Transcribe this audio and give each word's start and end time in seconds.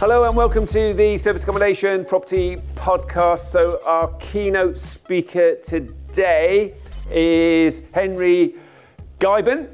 Hello 0.00 0.24
and 0.24 0.34
welcome 0.34 0.66
to 0.68 0.94
the 0.94 1.18
Service 1.18 1.42
Accommodation 1.42 2.06
Property 2.06 2.56
Podcast. 2.74 3.40
So, 3.40 3.78
our 3.84 4.10
keynote 4.14 4.78
speaker 4.78 5.56
today 5.56 6.72
is 7.10 7.82
Henry 7.92 8.54
Ghijben. 9.18 9.68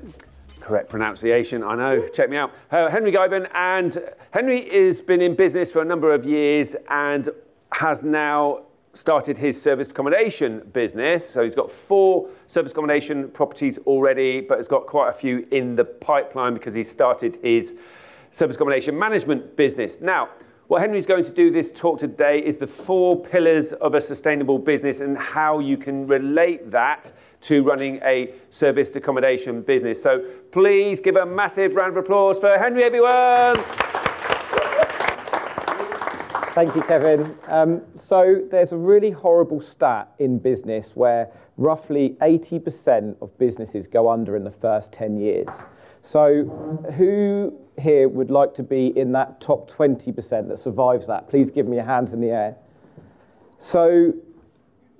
Correct 0.58 0.90
pronunciation, 0.90 1.62
I 1.62 1.76
know, 1.76 2.08
check 2.08 2.28
me 2.28 2.38
out. 2.38 2.52
Uh, 2.72 2.90
Henry 2.90 3.12
Ghijben, 3.12 3.48
and 3.54 3.96
Henry 4.32 4.68
has 4.70 5.00
been 5.00 5.22
in 5.22 5.36
business 5.36 5.70
for 5.70 5.80
a 5.80 5.84
number 5.84 6.12
of 6.12 6.26
years 6.26 6.74
and 6.90 7.28
has 7.70 8.02
now 8.02 8.64
started 8.94 9.38
his 9.38 9.62
service 9.62 9.92
accommodation 9.92 10.58
business. 10.72 11.30
So, 11.30 11.44
he's 11.44 11.54
got 11.54 11.70
four 11.70 12.28
service 12.48 12.72
accommodation 12.72 13.28
properties 13.28 13.78
already, 13.86 14.40
but 14.40 14.58
has 14.58 14.66
got 14.66 14.88
quite 14.88 15.08
a 15.08 15.12
few 15.12 15.46
in 15.52 15.76
the 15.76 15.84
pipeline 15.84 16.54
because 16.54 16.74
he 16.74 16.82
started 16.82 17.38
his 17.44 17.76
service 18.36 18.56
accommodation 18.56 18.98
management 18.98 19.56
business. 19.56 19.98
Now, 20.02 20.28
what 20.66 20.82
Henry's 20.82 21.06
going 21.06 21.24
to 21.24 21.30
do 21.30 21.50
this 21.50 21.70
talk 21.70 21.98
today 21.98 22.38
is 22.38 22.58
the 22.58 22.66
four 22.66 23.24
pillars 23.24 23.72
of 23.72 23.94
a 23.94 24.00
sustainable 24.00 24.58
business 24.58 25.00
and 25.00 25.16
how 25.16 25.58
you 25.58 25.78
can 25.78 26.06
relate 26.06 26.70
that 26.70 27.12
to 27.40 27.62
running 27.62 27.98
a 28.04 28.34
serviced 28.50 28.94
accommodation 28.94 29.62
business. 29.62 30.02
So 30.02 30.22
please 30.52 31.00
give 31.00 31.16
a 31.16 31.24
massive 31.24 31.74
round 31.76 31.96
of 31.96 32.04
applause 32.04 32.38
for 32.38 32.50
Henry, 32.58 32.84
everyone. 32.84 33.56
Thank 36.52 36.74
you, 36.74 36.82
Kevin. 36.82 37.38
Um, 37.48 37.80
so 37.94 38.44
there's 38.50 38.72
a 38.72 38.76
really 38.76 39.12
horrible 39.12 39.60
stat 39.60 40.12
in 40.18 40.38
business 40.40 40.94
where 40.94 41.30
roughly 41.56 42.18
80% 42.20 43.16
of 43.22 43.38
businesses 43.38 43.86
go 43.86 44.10
under 44.10 44.36
in 44.36 44.44
the 44.44 44.50
first 44.50 44.92
10 44.92 45.16
years. 45.16 45.66
So 46.06 46.44
who 46.96 47.58
here 47.80 48.08
would 48.08 48.30
like 48.30 48.54
to 48.54 48.62
be 48.62 48.96
in 48.96 49.10
that 49.12 49.40
top 49.40 49.68
20% 49.68 50.46
that 50.46 50.56
survives 50.56 51.08
that? 51.08 51.28
Please 51.28 51.50
give 51.50 51.66
me 51.66 51.78
your 51.78 51.84
hands 51.84 52.14
in 52.14 52.20
the 52.20 52.30
air. 52.30 52.56
So, 53.58 54.14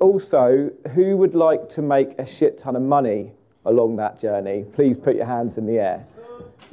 also, 0.01 0.73
who 0.95 1.17
would 1.17 1.33
like 1.33 1.69
to 1.71 1.81
make 1.81 2.19
a 2.19 2.27
shit 2.27 2.59
ton 2.59 2.75
of 2.75 2.83
money 2.83 3.35
along 3.65 3.95
that 3.97 4.19
journey? 4.19 4.65
Please 4.73 4.97
put 4.97 5.15
your 5.15 5.27
hands 5.27 5.59
in 5.59 5.67
the 5.67 5.79
air. 5.79 6.05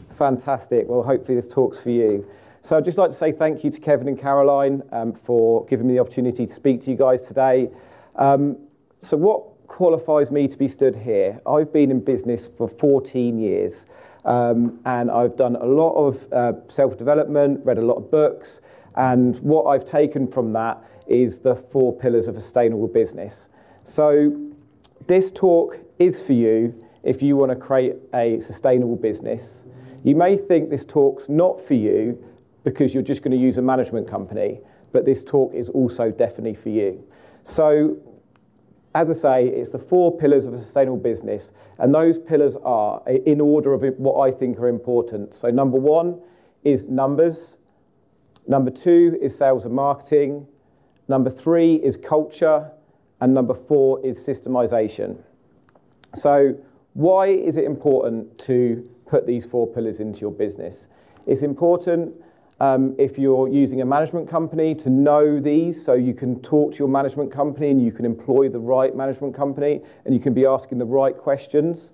Fantastic. 0.09 0.87
Well, 0.89 1.03
hopefully, 1.03 1.35
this 1.35 1.47
talk's 1.47 1.79
for 1.79 1.91
you. 1.91 2.27
So, 2.63 2.75
I'd 2.75 2.85
just 2.85 2.97
like 2.97 3.11
to 3.11 3.15
say 3.15 3.31
thank 3.31 3.63
you 3.63 3.69
to 3.69 3.79
Kevin 3.79 4.07
and 4.07 4.19
Caroline 4.19 4.81
um, 4.91 5.13
for 5.13 5.63
giving 5.67 5.85
me 5.85 5.93
the 5.93 5.99
opportunity 5.99 6.47
to 6.47 6.53
speak 6.53 6.81
to 6.81 6.89
you 6.89 6.97
guys 6.97 7.27
today. 7.27 7.69
Um, 8.15 8.57
so, 8.97 9.15
what 9.15 9.67
qualifies 9.67 10.31
me 10.31 10.47
to 10.47 10.57
be 10.57 10.67
stood 10.67 10.95
here? 10.95 11.39
I've 11.45 11.71
been 11.71 11.91
in 11.91 12.03
business 12.03 12.47
for 12.47 12.67
14 12.67 13.37
years. 13.37 13.85
Um, 14.25 14.79
and 14.85 15.11
I've 15.11 15.35
done 15.35 15.55
a 15.55 15.65
lot 15.65 15.93
of 15.93 16.31
uh, 16.31 16.53
self 16.67 16.97
development, 16.97 17.65
read 17.65 17.77
a 17.77 17.81
lot 17.81 17.95
of 17.95 18.09
books, 18.09 18.61
and 18.95 19.37
what 19.37 19.65
I've 19.65 19.85
taken 19.85 20.27
from 20.27 20.53
that 20.53 20.81
is 21.07 21.41
the 21.41 21.55
four 21.55 21.95
pillars 21.95 22.27
of 22.27 22.37
a 22.37 22.39
sustainable 22.39 22.87
business. 22.87 23.49
So, 23.83 24.51
this 25.07 25.31
talk 25.31 25.79
is 25.99 26.25
for 26.25 26.33
you 26.33 26.85
if 27.03 27.21
you 27.21 27.35
want 27.35 27.51
to 27.51 27.55
create 27.57 27.95
a 28.13 28.39
sustainable 28.39 28.95
business. 28.95 29.65
You 30.03 30.15
may 30.15 30.37
think 30.37 30.69
this 30.69 30.85
talk's 30.85 31.27
not 31.27 31.59
for 31.59 31.73
you 31.73 32.23
because 32.63 32.93
you're 32.93 33.03
just 33.03 33.23
going 33.23 33.37
to 33.37 33.43
use 33.43 33.57
a 33.57 33.61
management 33.61 34.07
company, 34.09 34.61
but 34.93 35.03
this 35.05 35.23
talk 35.23 35.53
is 35.53 35.67
also 35.69 36.11
definitely 36.11 36.55
for 36.55 36.69
you. 36.69 37.03
So, 37.43 37.97
as 38.95 39.09
I 39.09 39.13
say, 39.13 39.47
it's 39.47 39.71
the 39.71 39.79
four 39.79 40.15
pillars 40.15 40.45
of 40.45 40.53
a 40.53 40.57
sustainable 40.57 40.97
business, 40.97 41.51
and 41.79 41.93
those 41.93 42.19
pillars 42.19 42.55
are 42.57 43.01
in 43.07 43.41
order 43.41 43.73
of 43.73 43.83
what 43.97 44.19
I 44.19 44.31
think 44.31 44.59
are 44.59 44.67
important. 44.67 45.33
So, 45.33 45.49
number 45.49 45.79
one 45.79 46.21
is 46.63 46.87
numbers, 46.87 47.57
number 48.47 48.69
two 48.69 49.17
is 49.21 49.35
sales 49.35 49.65
and 49.65 49.73
marketing, 49.73 50.47
number 51.07 51.29
three 51.29 51.75
is 51.75 51.97
culture, 51.97 52.71
and 53.19 53.33
number 53.33 53.53
four 53.53 53.99
is 54.05 54.19
systemization. 54.19 55.17
So, 56.13 56.55
why 56.93 57.27
is 57.27 57.57
it 57.57 57.65
important 57.65 58.37
to 58.39 58.87
put 59.07 59.25
these 59.25 59.45
four 59.45 59.65
pillars 59.65 59.99
into 59.99 60.21
your 60.21 60.31
business? 60.31 60.87
It's 61.25 61.41
important 61.41 62.13
um, 62.59 62.95
if 62.97 63.17
you're 63.17 63.47
using 63.47 63.81
a 63.81 63.85
management 63.85 64.29
company, 64.29 64.75
to 64.75 64.89
know 64.89 65.39
these 65.39 65.83
so 65.83 65.93
you 65.93 66.13
can 66.13 66.39
talk 66.41 66.73
to 66.73 66.79
your 66.79 66.87
management 66.87 67.31
company 67.31 67.71
and 67.71 67.83
you 67.83 67.91
can 67.91 68.05
employ 68.05 68.49
the 68.49 68.59
right 68.59 68.95
management 68.95 69.35
company 69.35 69.81
and 70.05 70.13
you 70.13 70.19
can 70.19 70.33
be 70.33 70.45
asking 70.45 70.77
the 70.77 70.85
right 70.85 71.17
questions. 71.17 71.91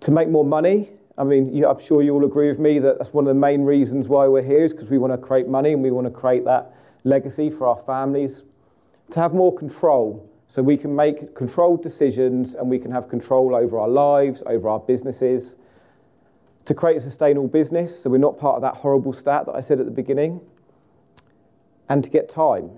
To 0.00 0.10
make 0.10 0.28
more 0.28 0.44
money, 0.44 0.90
I 1.16 1.24
mean, 1.24 1.52
you, 1.52 1.66
I'm 1.66 1.80
sure 1.80 2.02
you 2.02 2.14
all 2.14 2.24
agree 2.24 2.48
with 2.48 2.60
me 2.60 2.78
that 2.78 2.98
that's 2.98 3.12
one 3.12 3.26
of 3.26 3.28
the 3.28 3.40
main 3.40 3.62
reasons 3.62 4.06
why 4.06 4.28
we're 4.28 4.42
here 4.42 4.64
is 4.64 4.72
because 4.72 4.88
we 4.88 4.98
want 4.98 5.12
to 5.12 5.18
create 5.18 5.48
money 5.48 5.72
and 5.72 5.82
we 5.82 5.90
want 5.90 6.06
to 6.06 6.12
create 6.12 6.44
that 6.44 6.72
legacy 7.02 7.50
for 7.50 7.66
our 7.66 7.78
families. 7.78 8.44
To 9.10 9.20
have 9.20 9.34
more 9.34 9.54
control 9.54 10.30
so 10.46 10.62
we 10.62 10.76
can 10.76 10.94
make 10.94 11.34
controlled 11.34 11.82
decisions 11.82 12.54
and 12.54 12.70
we 12.70 12.78
can 12.78 12.92
have 12.92 13.08
control 13.08 13.56
over 13.56 13.78
our 13.78 13.88
lives, 13.88 14.42
over 14.46 14.68
our 14.68 14.78
businesses 14.78 15.56
to 16.68 16.74
create 16.74 16.98
a 16.98 17.00
sustainable 17.00 17.48
business, 17.48 18.02
so 18.02 18.10
we're 18.10 18.18
not 18.18 18.36
part 18.36 18.56
of 18.56 18.60
that 18.60 18.74
horrible 18.74 19.14
stat 19.14 19.46
that 19.46 19.54
I 19.54 19.60
said 19.60 19.80
at 19.80 19.86
the 19.86 19.90
beginning, 19.90 20.42
and 21.88 22.04
to 22.04 22.10
get 22.10 22.28
time, 22.28 22.70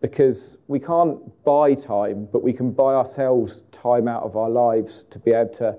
because 0.00 0.58
we 0.66 0.80
can't 0.80 1.20
buy 1.44 1.74
time, 1.74 2.26
but 2.32 2.42
we 2.42 2.52
can 2.52 2.72
buy 2.72 2.94
ourselves 2.94 3.62
time 3.70 4.08
out 4.08 4.24
of 4.24 4.36
our 4.36 4.50
lives 4.50 5.04
to 5.10 5.20
be 5.20 5.30
able 5.30 5.52
to 5.52 5.78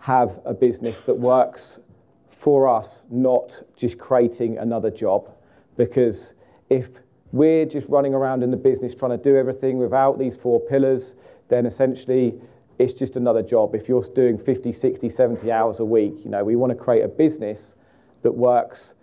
have 0.00 0.40
a 0.44 0.52
business 0.52 1.06
that 1.06 1.14
works 1.14 1.80
for 2.28 2.68
us, 2.68 3.00
not 3.08 3.62
just 3.76 3.96
creating 3.96 4.58
another 4.58 4.90
job. 4.90 5.30
Because 5.78 6.34
if 6.68 7.00
we're 7.32 7.64
just 7.64 7.88
running 7.88 8.12
around 8.12 8.42
in 8.42 8.50
the 8.50 8.58
business 8.58 8.94
trying 8.94 9.12
to 9.12 9.16
do 9.16 9.38
everything 9.38 9.78
without 9.78 10.18
these 10.18 10.36
four 10.36 10.60
pillars, 10.60 11.14
then 11.48 11.64
essentially 11.64 12.38
it's 12.80 12.94
just 12.94 13.16
another 13.16 13.42
job. 13.42 13.74
If 13.74 13.90
you're 13.90 14.02
doing 14.02 14.38
50, 14.38 14.72
60, 14.72 15.10
70 15.10 15.52
hours 15.52 15.80
a 15.80 15.84
week, 15.84 16.24
you 16.24 16.30
know, 16.30 16.42
we 16.42 16.56
want 16.56 16.70
to 16.70 16.74
create 16.74 17.02
a 17.02 17.08
business 17.08 17.76
that 18.22 18.32
works 18.32 18.94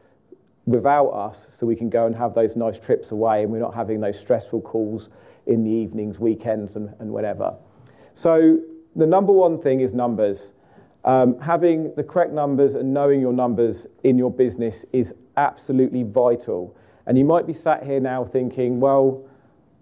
without 0.66 1.10
us 1.10 1.54
so 1.54 1.68
we 1.68 1.76
can 1.76 1.88
go 1.88 2.08
and 2.08 2.16
have 2.16 2.34
those 2.34 2.56
nice 2.56 2.80
trips 2.80 3.12
away 3.12 3.44
and 3.44 3.52
we're 3.52 3.60
not 3.60 3.76
having 3.76 4.02
those 4.02 4.20
stressful 4.20 4.62
calls 4.62 5.10
in 5.46 5.64
the 5.64 5.70
evenings, 5.70 6.20
weekends, 6.20 6.76
and, 6.76 6.96
and 6.98 7.12
whatever. 7.12 7.56
So, 8.16 8.60
the 8.96 9.06
number 9.06 9.32
one 9.32 9.62
thing 9.62 9.80
is 9.80 9.94
numbers. 9.94 10.54
Um, 11.06 11.40
having 11.40 11.94
the 11.94 12.04
correct 12.04 12.34
numbers 12.34 12.74
and 12.74 12.92
knowing 12.96 13.22
your 13.22 13.32
numbers 13.32 13.86
in 14.04 14.18
your 14.18 14.32
business 14.32 14.86
is 14.92 15.14
absolutely 15.38 16.02
vital. 16.02 16.76
And 17.06 17.16
you 17.16 17.26
might 17.26 17.46
be 17.46 17.54
sat 17.54 17.84
here 17.84 18.00
now 18.00 18.26
thinking, 18.26 18.80
well, 18.80 19.24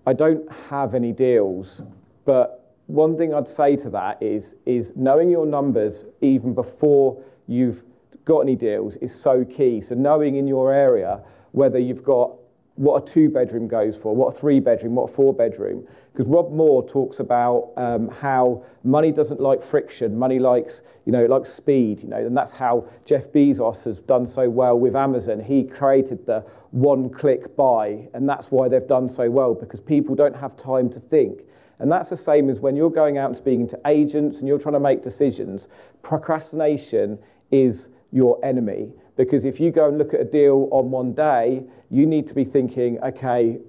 I 0.06 0.12
don't 0.12 0.52
have 0.70 0.94
any 0.94 1.14
deals, 1.14 1.82
but 2.26 2.65
one 2.88 3.18
thing 3.18 3.34
I'd 3.34 3.48
say 3.48 3.76
to 3.78 3.90
that 3.92 4.22
is, 4.22 4.56
is 4.66 4.96
knowing 4.96 5.30
your 5.30 5.46
numbers 5.46 6.06
even 6.22 6.54
before 6.54 7.24
you've 7.48 7.84
got 8.26 8.40
any 8.40 8.56
deals 8.56 8.96
is 8.98 9.14
so 9.14 9.46
key. 9.46 9.82
So 9.82 9.96
knowing 9.96 10.36
in 10.36 10.48
your 10.48 10.74
area 10.74 11.22
whether 11.52 11.80
you've 11.80 12.04
got 12.04 12.32
what 12.76 13.02
a 13.02 13.06
two 13.06 13.30
bedroom 13.30 13.68
goes 13.70 13.96
for, 13.96 14.14
what 14.14 14.28
a 14.34 14.38
three 14.38 14.60
bedroom, 14.60 14.96
what 14.96 15.10
a 15.10 15.14
four 15.14 15.34
bedroom. 15.34 15.88
Because 16.12 16.28
Rob 16.28 16.52
Moore 16.52 16.86
talks 16.86 17.20
about 17.20 17.72
um, 17.78 18.10
how 18.10 18.66
money 18.84 19.12
doesn't 19.12 19.40
like 19.40 19.62
friction, 19.62 20.18
money 20.18 20.40
likes, 20.40 20.82
you 21.06 21.12
know, 21.14 21.26
likes 21.26 21.50
speed, 21.50 22.04
you 22.04 22.10
know, 22.10 22.18
and 22.18 22.36
that's 22.36 22.54
how 22.54 22.86
Jeff 23.06 23.32
Bezos 23.32 23.86
has 23.86 24.00
done 24.00 24.28
so 24.28 24.50
well 24.50 24.78
with 24.78 24.96
Amazon. 24.96 25.40
He 25.40 25.64
created 25.64 26.26
the 26.26 26.42
one 26.72 27.10
click 27.10 27.56
buy, 27.56 28.10
and 28.14 28.28
that's 28.28 28.52
why 28.52 28.68
they've 28.68 28.86
done 28.86 29.08
so 29.08 29.30
well 29.30 29.54
because 29.54 29.80
people 29.80 30.14
don't 30.14 30.36
have 30.36 30.56
time 30.58 30.90
to 30.92 31.00
think. 31.00 31.44
And 31.80 31.92
that's 31.92 32.10
the 32.10 32.18
same 32.18 32.50
as 32.50 32.60
when 32.60 32.76
you're 32.76 32.90
going 32.90 33.18
out 33.18 33.28
and 33.28 33.36
speaking 33.36 33.68
to 33.68 33.80
agents 33.86 34.40
and 34.40 34.48
you're 34.48 34.60
trying 34.60 34.74
to 34.74 34.80
make 34.80 35.02
decisions. 35.02 35.68
Procrastination 36.04 37.20
is 37.52 37.90
your 38.12 38.40
enemy 38.44 38.94
because 39.18 39.46
if 39.46 39.60
you 39.60 39.72
go 39.72 39.88
and 39.88 39.98
look 39.98 40.14
at 40.14 40.20
a 40.20 40.26
deal 40.26 40.68
on 40.72 40.92
one 40.92 41.14
day, 41.14 41.64
you 41.90 42.06
need 42.06 42.28
to 42.28 42.36
be 42.36 42.46
thinking, 42.46 43.00
okay, 43.02 43.60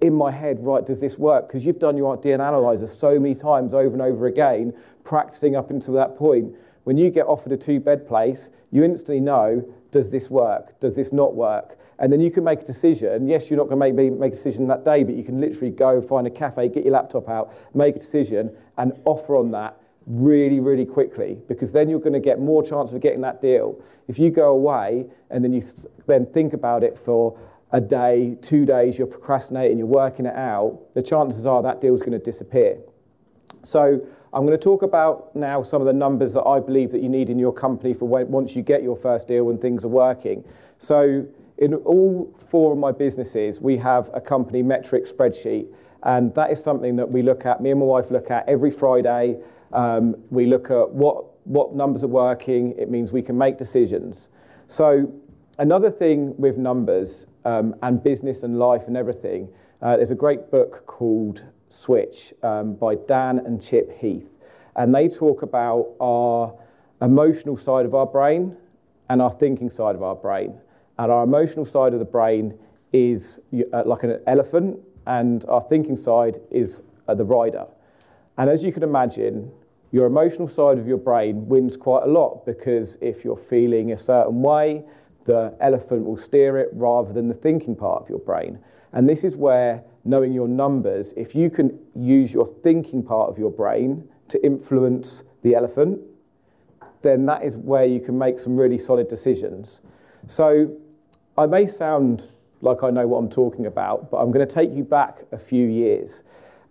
in 0.00 0.14
my 0.14 0.30
head, 0.30 0.64
right, 0.64 0.84
does 0.84 1.00
this 1.00 1.18
work? 1.18 1.48
Because 1.48 1.66
you've 1.66 1.78
done 1.78 1.96
your 1.96 2.16
DNA 2.16 2.46
analyzer 2.46 2.86
so 2.86 3.18
many 3.18 3.34
times 3.34 3.74
over 3.74 3.92
and 3.92 4.02
over 4.02 4.26
again, 4.26 4.72
practicing 5.04 5.54
up 5.56 5.70
until 5.70 5.94
that 5.94 6.16
point 6.16 6.54
when 6.84 6.96
you 6.96 7.10
get 7.10 7.26
offered 7.26 7.52
a 7.52 7.56
two 7.56 7.80
bed 7.80 8.06
place, 8.06 8.50
you 8.70 8.84
instantly 8.84 9.20
know 9.20 9.64
does 9.90 10.10
this 10.10 10.30
work? 10.30 10.78
Does 10.80 10.96
this 10.96 11.12
not 11.12 11.34
work? 11.34 11.78
And 11.98 12.12
then 12.12 12.20
you 12.20 12.30
can 12.30 12.44
make 12.44 12.60
a 12.60 12.64
decision. 12.64 13.28
Yes, 13.28 13.50
you're 13.50 13.58
not 13.58 13.68
going 13.68 13.78
to 13.78 14.02
make, 14.02 14.12
make 14.18 14.32
a 14.32 14.34
decision 14.34 14.66
that 14.68 14.84
day, 14.84 15.04
but 15.04 15.14
you 15.14 15.22
can 15.22 15.40
literally 15.40 15.70
go 15.70 16.00
find 16.00 16.26
a 16.26 16.30
cafe, 16.30 16.68
get 16.68 16.84
your 16.84 16.94
laptop 16.94 17.28
out, 17.28 17.52
make 17.74 17.96
a 17.96 17.98
decision, 17.98 18.56
and 18.78 18.92
offer 19.04 19.36
on 19.36 19.50
that 19.50 19.76
really, 20.06 20.60
really 20.60 20.86
quickly 20.86 21.38
because 21.46 21.72
then 21.72 21.88
you're 21.88 22.00
going 22.00 22.14
to 22.14 22.20
get 22.20 22.40
more 22.40 22.62
chance 22.62 22.92
of 22.92 23.00
getting 23.00 23.20
that 23.20 23.40
deal. 23.40 23.80
If 24.08 24.18
you 24.18 24.30
go 24.30 24.50
away 24.50 25.06
and 25.30 25.44
then 25.44 25.52
you 25.52 25.62
then 26.06 26.26
think 26.26 26.52
about 26.52 26.82
it 26.82 26.98
for 26.98 27.38
a 27.70 27.80
day, 27.80 28.36
two 28.40 28.66
days, 28.66 28.98
you're 28.98 29.06
procrastinating, 29.06 29.78
you're 29.78 29.86
working 29.86 30.26
it 30.26 30.34
out, 30.34 30.92
the 30.94 31.02
chances 31.02 31.46
are 31.46 31.62
that 31.62 31.80
deal's 31.80 32.00
going 32.00 32.12
to 32.12 32.18
disappear. 32.18 32.78
So 33.62 34.00
I'm 34.32 34.46
going 34.46 34.56
to 34.56 34.62
talk 34.62 34.82
about 34.82 35.34
now 35.34 35.62
some 35.62 35.82
of 35.82 35.86
the 35.86 35.92
numbers 35.92 36.34
that 36.34 36.44
I 36.44 36.60
believe 36.60 36.92
that 36.92 37.02
you 37.02 37.08
need 37.08 37.30
in 37.30 37.38
your 37.38 37.52
company 37.52 37.92
for 37.92 38.06
when, 38.06 38.30
once 38.30 38.54
you 38.54 38.62
get 38.62 38.82
your 38.82 38.94
first 38.94 39.26
deal 39.26 39.44
when 39.44 39.58
things 39.58 39.84
are 39.84 39.88
working. 39.88 40.44
So 40.78 41.26
in 41.58 41.74
all 41.74 42.32
four 42.38 42.72
of 42.72 42.78
my 42.78 42.92
businesses, 42.92 43.60
we 43.60 43.76
have 43.78 44.08
a 44.14 44.20
company 44.20 44.62
metric 44.62 45.06
spreadsheet, 45.06 45.66
and 46.04 46.32
that 46.36 46.50
is 46.50 46.62
something 46.62 46.96
that 46.96 47.10
we 47.10 47.22
look 47.22 47.44
at. 47.44 47.60
Me 47.60 47.70
and 47.70 47.80
my 47.80 47.86
wife 47.86 48.10
look 48.10 48.30
at 48.30 48.48
every 48.48 48.70
Friday. 48.70 49.38
Um, 49.72 50.16
we 50.30 50.46
look 50.46 50.70
at 50.70 50.90
what 50.90 51.24
what 51.44 51.74
numbers 51.74 52.04
are 52.04 52.08
working. 52.08 52.74
It 52.78 52.90
means 52.90 53.12
we 53.12 53.22
can 53.22 53.36
make 53.36 53.58
decisions. 53.58 54.28
So 54.68 55.12
another 55.58 55.90
thing 55.90 56.36
with 56.36 56.56
numbers 56.56 57.26
um, 57.44 57.74
and 57.82 58.02
business 58.02 58.42
and 58.42 58.58
life 58.58 58.86
and 58.86 58.96
everything, 58.96 59.48
uh, 59.82 59.96
there's 59.96 60.10
a 60.10 60.14
great 60.14 60.50
book 60.50 60.86
called 60.86 61.44
Switch 61.70 62.34
um, 62.42 62.74
by 62.74 62.96
Dan 62.96 63.38
and 63.38 63.62
Chip 63.62 63.98
Heath, 63.98 64.36
and 64.76 64.94
they 64.94 65.08
talk 65.08 65.42
about 65.42 65.88
our 66.00 66.54
emotional 67.00 67.56
side 67.56 67.86
of 67.86 67.94
our 67.94 68.06
brain 68.06 68.56
and 69.08 69.22
our 69.22 69.30
thinking 69.30 69.70
side 69.70 69.94
of 69.94 70.02
our 70.02 70.14
brain. 70.14 70.60
And 70.98 71.10
our 71.10 71.24
emotional 71.24 71.64
side 71.64 71.94
of 71.94 71.98
the 71.98 72.04
brain 72.04 72.58
is 72.92 73.40
uh, 73.72 73.84
like 73.86 74.02
an 74.02 74.20
elephant, 74.26 74.80
and 75.06 75.44
our 75.46 75.62
thinking 75.62 75.96
side 75.96 76.40
is 76.50 76.82
uh, 77.08 77.14
the 77.14 77.24
rider. 77.24 77.66
And 78.36 78.50
as 78.50 78.62
you 78.62 78.72
can 78.72 78.82
imagine, 78.82 79.50
your 79.92 80.06
emotional 80.06 80.48
side 80.48 80.78
of 80.78 80.86
your 80.86 80.98
brain 80.98 81.48
wins 81.48 81.76
quite 81.76 82.04
a 82.04 82.06
lot 82.06 82.46
because 82.46 82.96
if 83.00 83.24
you're 83.24 83.36
feeling 83.36 83.92
a 83.92 83.96
certain 83.96 84.40
way, 84.42 84.84
the 85.30 85.54
elephant 85.60 86.04
will 86.04 86.16
steer 86.16 86.58
it 86.58 86.68
rather 86.72 87.12
than 87.12 87.28
the 87.28 87.34
thinking 87.34 87.76
part 87.76 88.02
of 88.02 88.08
your 88.08 88.18
brain. 88.18 88.58
And 88.92 89.08
this 89.08 89.22
is 89.22 89.36
where 89.36 89.84
knowing 90.04 90.32
your 90.32 90.48
numbers, 90.48 91.14
if 91.16 91.36
you 91.36 91.48
can 91.50 91.78
use 91.94 92.34
your 92.34 92.44
thinking 92.44 93.00
part 93.04 93.30
of 93.30 93.38
your 93.38 93.52
brain 93.52 94.08
to 94.26 94.44
influence 94.44 95.22
the 95.42 95.54
elephant, 95.54 96.00
then 97.02 97.26
that 97.26 97.44
is 97.44 97.56
where 97.56 97.84
you 97.84 98.00
can 98.00 98.18
make 98.18 98.40
some 98.40 98.56
really 98.56 98.76
solid 98.76 99.06
decisions. 99.06 99.82
So 100.26 100.76
I 101.38 101.46
may 101.46 101.68
sound 101.68 102.28
like 102.60 102.82
I 102.82 102.90
know 102.90 103.06
what 103.06 103.18
I'm 103.18 103.30
talking 103.30 103.66
about, 103.66 104.10
but 104.10 104.16
I'm 104.16 104.32
going 104.32 104.44
to 104.44 104.52
take 104.52 104.72
you 104.72 104.82
back 104.82 105.20
a 105.30 105.38
few 105.38 105.68
years. 105.68 106.24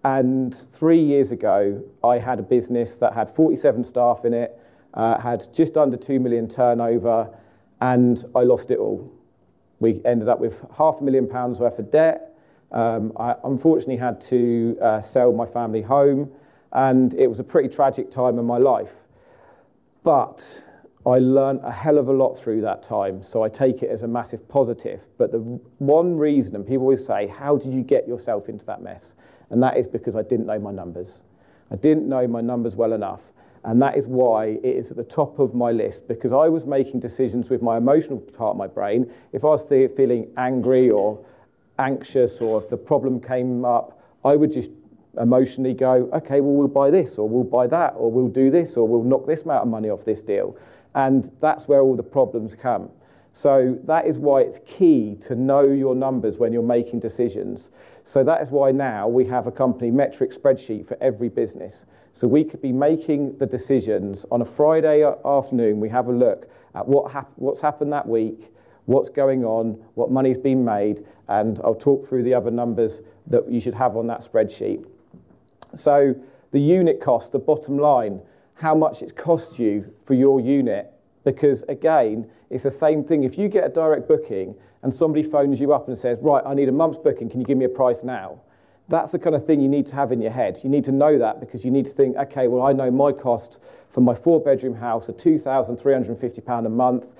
And 0.03 0.53
three 0.53 0.99
years 0.99 1.31
ago, 1.31 1.81
I 2.03 2.17
had 2.17 2.39
a 2.39 2.43
business 2.43 2.97
that 2.97 3.13
had 3.13 3.29
47 3.29 3.85
staff 3.85 4.25
in 4.25 4.33
it, 4.33 4.59
uh, 4.93 5.17
had 5.17 5.47
just 5.53 5.77
under 5.77 5.95
2 5.95 6.19
million 6.19 6.49
turnover, 6.49 7.33
and 7.81 8.23
I 8.35 8.43
lost 8.43 8.71
it 8.71 8.79
all. 8.79 9.11
We 9.79 10.01
ended 10.03 10.27
up 10.27 10.39
with 10.39 10.65
half 10.77 11.01
a 11.01 11.03
million 11.03 11.27
pounds 11.27 11.59
worth 11.59 11.79
of 11.79 11.89
debt. 11.89 12.35
Um, 12.71 13.13
I 13.17 13.35
unfortunately 13.43 13.97
had 13.97 14.19
to 14.21 14.77
uh, 14.81 15.01
sell 15.01 15.31
my 15.31 15.45
family 15.45 15.81
home, 15.81 16.31
and 16.71 17.13
it 17.13 17.27
was 17.27 17.39
a 17.39 17.43
pretty 17.43 17.69
tragic 17.69 18.11
time 18.11 18.37
in 18.37 18.45
my 18.45 18.57
life. 18.57 18.95
But 20.03 20.63
I 21.05 21.19
learned 21.19 21.61
a 21.63 21.71
hell 21.71 21.97
of 21.97 22.07
a 22.07 22.13
lot 22.13 22.33
through 22.35 22.61
that 22.61 22.83
time, 22.83 23.23
so 23.23 23.41
I 23.41 23.49
take 23.49 23.81
it 23.81 23.89
as 23.89 24.03
a 24.03 24.07
massive 24.07 24.47
positive. 24.47 25.07
But 25.17 25.31
the 25.31 25.39
one 25.79 26.17
reason, 26.17 26.55
and 26.55 26.65
people 26.65 26.83
always 26.83 27.05
say, 27.05 27.27
How 27.27 27.57
did 27.57 27.73
you 27.73 27.81
get 27.81 28.07
yourself 28.07 28.49
into 28.49 28.65
that 28.65 28.81
mess? 28.81 29.15
and 29.49 29.63
that 29.63 29.77
is 29.77 29.87
because 29.87 30.15
I 30.15 30.21
didn't 30.21 30.45
know 30.45 30.59
my 30.59 30.71
numbers. 30.71 31.23
I 31.71 31.75
didn't 31.75 32.07
know 32.07 32.27
my 32.27 32.41
numbers 32.41 32.75
well 32.75 32.93
enough. 32.93 33.31
And 33.63 33.81
that 33.81 33.97
is 33.97 34.07
why 34.07 34.59
it 34.63 34.65
is 34.65 34.91
at 34.91 34.97
the 34.97 35.03
top 35.03 35.39
of 35.39 35.53
my 35.53 35.71
list 35.71 36.07
because 36.07 36.31
I 36.31 36.47
was 36.47 36.65
making 36.65 37.01
decisions 37.01 37.49
with 37.49 37.61
my 37.61 37.77
emotional 37.77 38.19
part 38.19 38.51
of 38.51 38.57
my 38.57 38.67
brain. 38.67 39.11
If 39.33 39.43
I 39.43 39.49
was 39.49 39.67
feeling 39.67 40.31
angry 40.37 40.89
or 40.89 41.23
anxious 41.77 42.41
or 42.41 42.57
if 42.57 42.69
the 42.69 42.77
problem 42.77 43.19
came 43.19 43.65
up, 43.65 44.01
I 44.23 44.35
would 44.35 44.51
just 44.51 44.71
emotionally 45.19 45.73
go, 45.73 46.09
okay, 46.13 46.39
well, 46.41 46.53
we'll 46.53 46.67
buy 46.67 46.89
this 46.89 47.17
or 47.17 47.27
we'll 47.27 47.43
buy 47.43 47.67
that 47.67 47.93
or 47.97 48.11
we'll 48.11 48.27
do 48.27 48.49
this 48.49 48.77
or 48.77 48.87
we'll 48.87 49.03
knock 49.03 49.25
this 49.27 49.43
amount 49.43 49.63
of 49.63 49.67
money 49.67 49.89
off 49.89 50.05
this 50.05 50.21
deal. 50.21 50.55
And 50.95 51.29
that's 51.39 51.67
where 51.67 51.81
all 51.81 51.95
the 51.95 52.03
problems 52.03 52.55
come. 52.55 52.89
So 53.31 53.77
that 53.83 54.05
is 54.05 54.17
why 54.17 54.41
it's 54.41 54.59
key 54.59 55.15
to 55.21 55.35
know 55.35 55.61
your 55.61 55.95
numbers 55.95 56.37
when 56.37 56.51
you're 56.51 56.63
making 56.63 56.99
decisions. 56.99 57.69
So 58.03 58.23
that 58.23 58.41
is 58.41 58.49
why 58.49 58.71
now 58.71 59.07
we 59.07 59.25
have 59.25 59.47
a 59.47 59.51
company 59.51 59.91
metric 59.91 60.31
spreadsheet 60.31 60.87
for 60.87 60.97
every 60.99 61.29
business. 61.29 61.85
So 62.11 62.27
we 62.27 62.43
could 62.43 62.61
be 62.61 62.73
making 62.73 63.37
the 63.37 63.45
decisions 63.45 64.25
on 64.31 64.41
a 64.41 64.45
Friday 64.45 65.03
afternoon. 65.03 65.79
We 65.79 65.89
have 65.89 66.07
a 66.07 66.11
look 66.11 66.49
at 66.73 66.87
what 66.87 67.11
hap- 67.11 67.31
what's 67.35 67.61
happened 67.61 67.93
that 67.93 68.07
week, 68.07 68.51
what's 68.85 69.09
going 69.09 69.45
on, 69.45 69.73
what 69.93 70.11
money's 70.11 70.37
been 70.37 70.65
made, 70.65 71.05
and 71.27 71.59
I'll 71.63 71.75
talk 71.75 72.07
through 72.07 72.23
the 72.23 72.33
other 72.33 72.51
numbers 72.51 73.01
that 73.27 73.49
you 73.49 73.59
should 73.59 73.75
have 73.75 73.95
on 73.95 74.07
that 74.07 74.21
spreadsheet. 74.21 74.85
So 75.75 76.15
the 76.51 76.59
unit 76.59 76.99
cost, 76.99 77.31
the 77.31 77.39
bottom 77.39 77.77
line, 77.77 78.21
how 78.55 78.73
much 78.73 79.03
it 79.03 79.15
costs 79.15 79.59
you 79.59 79.93
for 80.03 80.15
your 80.15 80.41
unit 80.41 80.91
because 81.23 81.63
again, 81.63 82.29
it's 82.49 82.63
the 82.63 82.71
same 82.71 83.03
thing. 83.03 83.23
If 83.23 83.37
you 83.37 83.47
get 83.47 83.65
a 83.65 83.69
direct 83.69 84.07
booking 84.07 84.55
and 84.81 84.93
somebody 84.93 85.23
phones 85.23 85.59
you 85.59 85.73
up 85.73 85.87
and 85.87 85.97
says, 85.97 86.19
Right, 86.21 86.43
I 86.45 86.53
need 86.53 86.69
a 86.69 86.73
month's 86.73 86.97
booking, 86.97 87.29
can 87.29 87.39
you 87.39 87.45
give 87.45 87.57
me 87.57 87.65
a 87.65 87.69
price 87.69 88.03
now? 88.03 88.41
That's 88.89 89.11
the 89.11 89.19
kind 89.19 89.35
of 89.35 89.45
thing 89.45 89.61
you 89.61 89.69
need 89.69 89.85
to 89.87 89.95
have 89.95 90.11
in 90.11 90.19
your 90.19 90.31
head. 90.31 90.59
You 90.63 90.69
need 90.69 90.83
to 90.85 90.91
know 90.91 91.19
that 91.19 91.39
because 91.39 91.63
you 91.63 91.69
need 91.69 91.85
to 91.85 91.91
think, 91.91 92.17
okay, 92.17 92.47
well, 92.47 92.65
I 92.65 92.73
know 92.73 92.89
my 92.89 93.11
cost 93.11 93.61
for 93.87 94.01
my 94.01 94.15
four 94.15 94.41
bedroom 94.41 94.73
house 94.73 95.09
are 95.09 95.13
£2,350 95.13 96.65
a 96.65 96.69
month. 96.69 97.13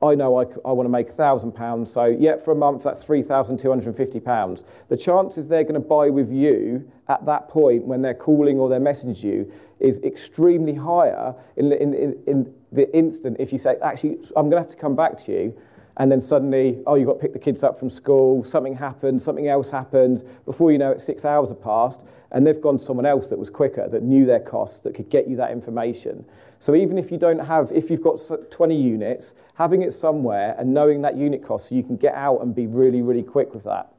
I 0.00 0.14
know 0.14 0.38
I, 0.38 0.44
I 0.64 0.72
want 0.72 0.86
to 0.86 0.90
make 0.90 1.08
£1,000, 1.08 1.88
so 1.88 2.04
yeah, 2.04 2.36
for 2.36 2.52
a 2.52 2.54
month 2.54 2.84
that's 2.84 3.04
£3,250. 3.04 4.64
The 4.88 4.96
chances 4.96 5.48
they're 5.48 5.64
going 5.64 5.74
to 5.74 5.80
buy 5.80 6.08
with 6.10 6.30
you 6.30 6.90
at 7.08 7.26
that 7.26 7.48
point 7.48 7.84
when 7.84 8.02
they're 8.02 8.14
calling 8.14 8.58
or 8.58 8.68
they're 8.68 8.78
messaging 8.78 9.22
you 9.24 9.52
is 9.80 10.00
extremely 10.04 10.74
higher 10.74 11.34
in, 11.56 11.72
in, 11.72 11.94
in, 11.94 12.22
in 12.26 12.54
the 12.70 12.94
instant 12.96 13.36
if 13.40 13.52
you 13.52 13.58
say, 13.58 13.76
actually, 13.82 14.18
I'm 14.36 14.48
going 14.48 14.52
to 14.52 14.58
have 14.58 14.68
to 14.68 14.76
come 14.76 14.94
back 14.94 15.16
to 15.18 15.32
you, 15.32 15.60
and 15.98 16.12
then 16.12 16.20
suddenly, 16.20 16.80
oh, 16.86 16.94
you've 16.94 17.08
got 17.08 17.14
to 17.14 17.18
pick 17.18 17.32
the 17.32 17.40
kids 17.40 17.64
up 17.64 17.76
from 17.76 17.90
school, 17.90 18.44
something 18.44 18.76
happened, 18.76 19.20
something 19.20 19.48
else 19.48 19.70
happened. 19.70 20.22
Before 20.44 20.70
you 20.70 20.78
know 20.78 20.92
it, 20.92 21.00
six 21.00 21.24
hours 21.24 21.48
have 21.48 21.60
passed, 21.60 22.06
and 22.30 22.46
they've 22.46 22.60
gone 22.60 22.78
to 22.78 22.84
someone 22.84 23.04
else 23.04 23.30
that 23.30 23.38
was 23.38 23.50
quicker, 23.50 23.88
that 23.88 24.04
knew 24.04 24.24
their 24.24 24.38
costs, 24.38 24.78
that 24.80 24.94
could 24.94 25.10
get 25.10 25.26
you 25.26 25.34
that 25.36 25.50
information. 25.50 26.24
So 26.60 26.76
even 26.76 26.98
if 26.98 27.10
you 27.10 27.18
don't 27.18 27.40
have, 27.40 27.72
if 27.72 27.90
you've 27.90 28.02
got 28.02 28.20
20 28.50 28.80
units, 28.80 29.34
having 29.54 29.82
it 29.82 29.92
somewhere 29.92 30.54
and 30.56 30.72
knowing 30.72 31.02
that 31.02 31.16
unit 31.16 31.42
cost 31.42 31.68
so 31.68 31.74
you 31.74 31.82
can 31.82 31.96
get 31.96 32.14
out 32.14 32.42
and 32.42 32.54
be 32.54 32.68
really, 32.68 33.02
really 33.02 33.24
quick 33.24 33.52
with 33.52 33.64
that. 33.64 33.92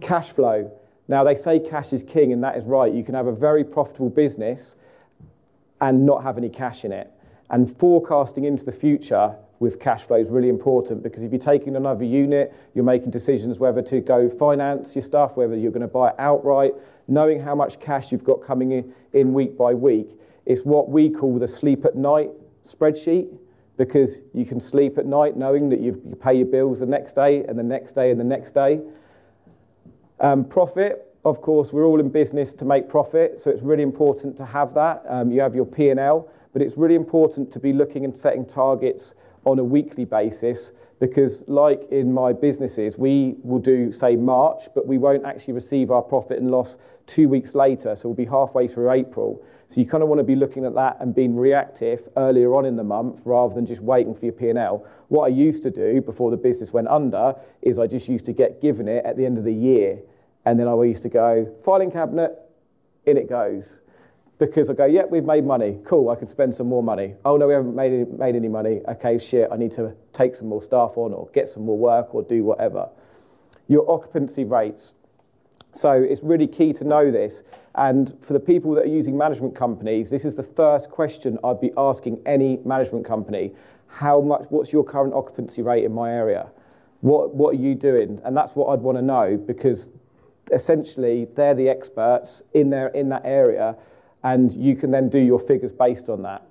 Cash 0.00 0.30
flow. 0.30 0.72
Now, 1.06 1.22
they 1.22 1.34
say 1.34 1.60
cash 1.60 1.92
is 1.92 2.02
king, 2.02 2.32
and 2.32 2.42
that 2.42 2.56
is 2.56 2.64
right. 2.64 2.92
You 2.92 3.04
can 3.04 3.14
have 3.14 3.26
a 3.26 3.34
very 3.34 3.62
profitable 3.62 4.08
business 4.08 4.74
and 5.82 6.06
not 6.06 6.22
have 6.22 6.38
any 6.38 6.48
cash 6.48 6.82
in 6.82 6.92
it. 6.92 7.10
And 7.50 7.70
forecasting 7.70 8.44
into 8.44 8.64
the 8.64 8.72
future 8.72 9.36
with 9.64 9.80
cash 9.80 10.04
flow 10.04 10.16
is 10.16 10.30
really 10.30 10.48
important 10.48 11.02
because 11.02 11.24
if 11.24 11.32
you're 11.32 11.40
taking 11.40 11.74
another 11.74 12.04
unit, 12.04 12.54
you're 12.74 12.84
making 12.84 13.10
decisions 13.10 13.58
whether 13.58 13.82
to 13.82 14.00
go 14.00 14.28
finance 14.28 14.94
your 14.94 15.02
stuff, 15.02 15.36
whether 15.36 15.56
you're 15.56 15.72
going 15.72 15.80
to 15.80 15.88
buy 15.88 16.10
it 16.10 16.14
outright, 16.18 16.74
knowing 17.08 17.40
how 17.40 17.54
much 17.54 17.80
cash 17.80 18.12
you've 18.12 18.22
got 18.22 18.42
coming 18.42 18.70
in, 18.70 18.94
in 19.12 19.32
week 19.32 19.58
by 19.58 19.74
week. 19.74 20.10
It's 20.46 20.62
what 20.62 20.90
we 20.90 21.10
call 21.10 21.38
the 21.38 21.48
sleep 21.48 21.84
at 21.84 21.96
night 21.96 22.30
spreadsheet 22.64 23.36
because 23.76 24.20
you 24.32 24.44
can 24.44 24.60
sleep 24.60 24.98
at 24.98 25.06
night 25.06 25.36
knowing 25.36 25.68
that 25.70 25.80
you 25.80 26.16
pay 26.22 26.34
your 26.34 26.46
bills 26.46 26.80
the 26.80 26.86
next 26.86 27.14
day 27.14 27.42
and 27.44 27.58
the 27.58 27.62
next 27.62 27.94
day 27.94 28.10
and 28.10 28.20
the 28.20 28.24
next 28.24 28.52
day. 28.52 28.80
Um, 30.20 30.44
profit, 30.44 31.12
of 31.24 31.40
course, 31.40 31.72
we're 31.72 31.84
all 31.84 31.98
in 32.00 32.10
business 32.10 32.52
to 32.54 32.64
make 32.64 32.88
profit, 32.88 33.40
so 33.40 33.50
it's 33.50 33.62
really 33.62 33.82
important 33.82 34.36
to 34.36 34.44
have 34.44 34.74
that. 34.74 35.02
Um, 35.08 35.32
you 35.32 35.40
have 35.40 35.54
your 35.54 35.66
P&L, 35.66 36.28
but 36.52 36.62
it's 36.62 36.78
really 36.78 36.94
important 36.94 37.50
to 37.52 37.58
be 37.58 37.72
looking 37.72 38.04
and 38.04 38.16
setting 38.16 38.46
targets 38.46 39.14
on 39.44 39.58
a 39.58 39.64
weekly 39.64 40.04
basis 40.04 40.72
because 41.00 41.44
like 41.48 41.82
in 41.90 42.12
my 42.12 42.32
businesses 42.32 42.96
we 42.96 43.34
will 43.42 43.58
do 43.58 43.92
say 43.92 44.16
March 44.16 44.62
but 44.74 44.86
we 44.86 44.96
won't 44.96 45.24
actually 45.24 45.52
receive 45.52 45.90
our 45.90 46.02
profit 46.02 46.38
and 46.38 46.50
loss 46.50 46.78
2 47.06 47.28
weeks 47.28 47.54
later. 47.54 47.94
So 47.94 48.08
we'll 48.08 48.16
be 48.16 48.24
halfway 48.24 48.66
through 48.66 48.90
April. 48.90 49.44
So 49.68 49.80
you 49.80 49.86
kind 49.86 50.02
of 50.02 50.08
want 50.08 50.20
to 50.20 50.24
be 50.24 50.36
looking 50.36 50.64
at 50.64 50.74
that 50.74 50.96
and 51.00 51.14
being 51.14 51.36
reactive 51.36 52.08
earlier 52.16 52.54
on 52.54 52.64
in 52.64 52.76
the 52.76 52.84
month 52.84 53.22
rather 53.26 53.54
than 53.54 53.66
just 53.66 53.82
waiting 53.82 54.14
for 54.14 54.24
your 54.24 54.32
P&L 54.32 54.86
what 55.08 55.24
I 55.24 55.28
used 55.28 55.62
to 55.64 55.70
do 55.70 56.00
before 56.00 56.30
the 56.30 56.36
business 56.36 56.72
went 56.72 56.88
under 56.88 57.34
is 57.60 57.78
I 57.78 57.86
just 57.86 58.08
used 58.08 58.24
to 58.26 58.32
get 58.32 58.60
given 58.60 58.88
it 58.88 59.04
at 59.04 59.16
the 59.16 59.26
end 59.26 59.38
of 59.38 59.44
the 59.44 59.54
year. 59.54 60.00
And 60.46 60.58
then 60.58 60.68
I 60.68 60.82
used 60.82 61.02
to 61.02 61.08
go 61.08 61.54
filing 61.62 61.90
cabinet 61.90 62.38
in 63.06 63.16
it 63.16 63.28
goes 63.28 63.80
because 64.38 64.68
I 64.68 64.74
go, 64.74 64.84
yeah, 64.84 65.04
we've 65.04 65.24
made 65.24 65.44
money. 65.44 65.78
Cool, 65.84 66.10
I 66.10 66.16
can 66.16 66.26
spend 66.26 66.54
some 66.54 66.68
more 66.68 66.82
money. 66.82 67.14
Oh 67.24 67.36
no, 67.36 67.46
we 67.46 67.54
haven't 67.54 67.74
made 67.74 67.92
any, 67.92 68.04
made 68.04 68.34
any 68.34 68.48
money. 68.48 68.80
Okay, 68.88 69.18
shit, 69.18 69.48
I 69.52 69.56
need 69.56 69.72
to 69.72 69.94
take 70.12 70.34
some 70.34 70.48
more 70.48 70.62
staff 70.62 70.92
on 70.96 71.12
or 71.12 71.28
get 71.32 71.48
some 71.48 71.64
more 71.64 71.78
work 71.78 72.14
or 72.14 72.22
do 72.22 72.42
whatever. 72.42 72.88
Your 73.68 73.90
occupancy 73.90 74.44
rates. 74.44 74.94
So 75.72 75.92
it's 75.92 76.22
really 76.22 76.46
key 76.46 76.72
to 76.74 76.84
know 76.84 77.10
this. 77.10 77.42
And 77.74 78.14
for 78.20 78.32
the 78.32 78.40
people 78.40 78.74
that 78.74 78.84
are 78.84 78.88
using 78.88 79.16
management 79.16 79.56
companies, 79.56 80.10
this 80.10 80.24
is 80.24 80.36
the 80.36 80.42
first 80.42 80.90
question 80.90 81.38
I'd 81.42 81.60
be 81.60 81.72
asking 81.76 82.20
any 82.24 82.58
management 82.64 83.04
company. 83.04 83.52
How 83.88 84.20
much, 84.20 84.46
what's 84.50 84.72
your 84.72 84.84
current 84.84 85.14
occupancy 85.14 85.62
rate 85.62 85.84
in 85.84 85.92
my 85.92 86.12
area? 86.12 86.50
What, 87.00 87.34
what 87.34 87.56
are 87.56 87.58
you 87.58 87.74
doing? 87.74 88.20
And 88.24 88.36
that's 88.36 88.54
what 88.54 88.68
I'd 88.68 88.80
want 88.80 88.98
to 88.98 89.02
know 89.02 89.36
because 89.36 89.92
essentially 90.52 91.26
they're 91.34 91.54
the 91.54 91.68
experts 91.68 92.42
in, 92.52 92.70
their, 92.70 92.88
in 92.88 93.08
that 93.08 93.22
area 93.24 93.76
and 94.24 94.52
you 94.52 94.74
can 94.74 94.90
then 94.90 95.08
do 95.08 95.18
your 95.18 95.38
figures 95.38 95.72
based 95.72 96.08
on 96.08 96.22
that. 96.22 96.44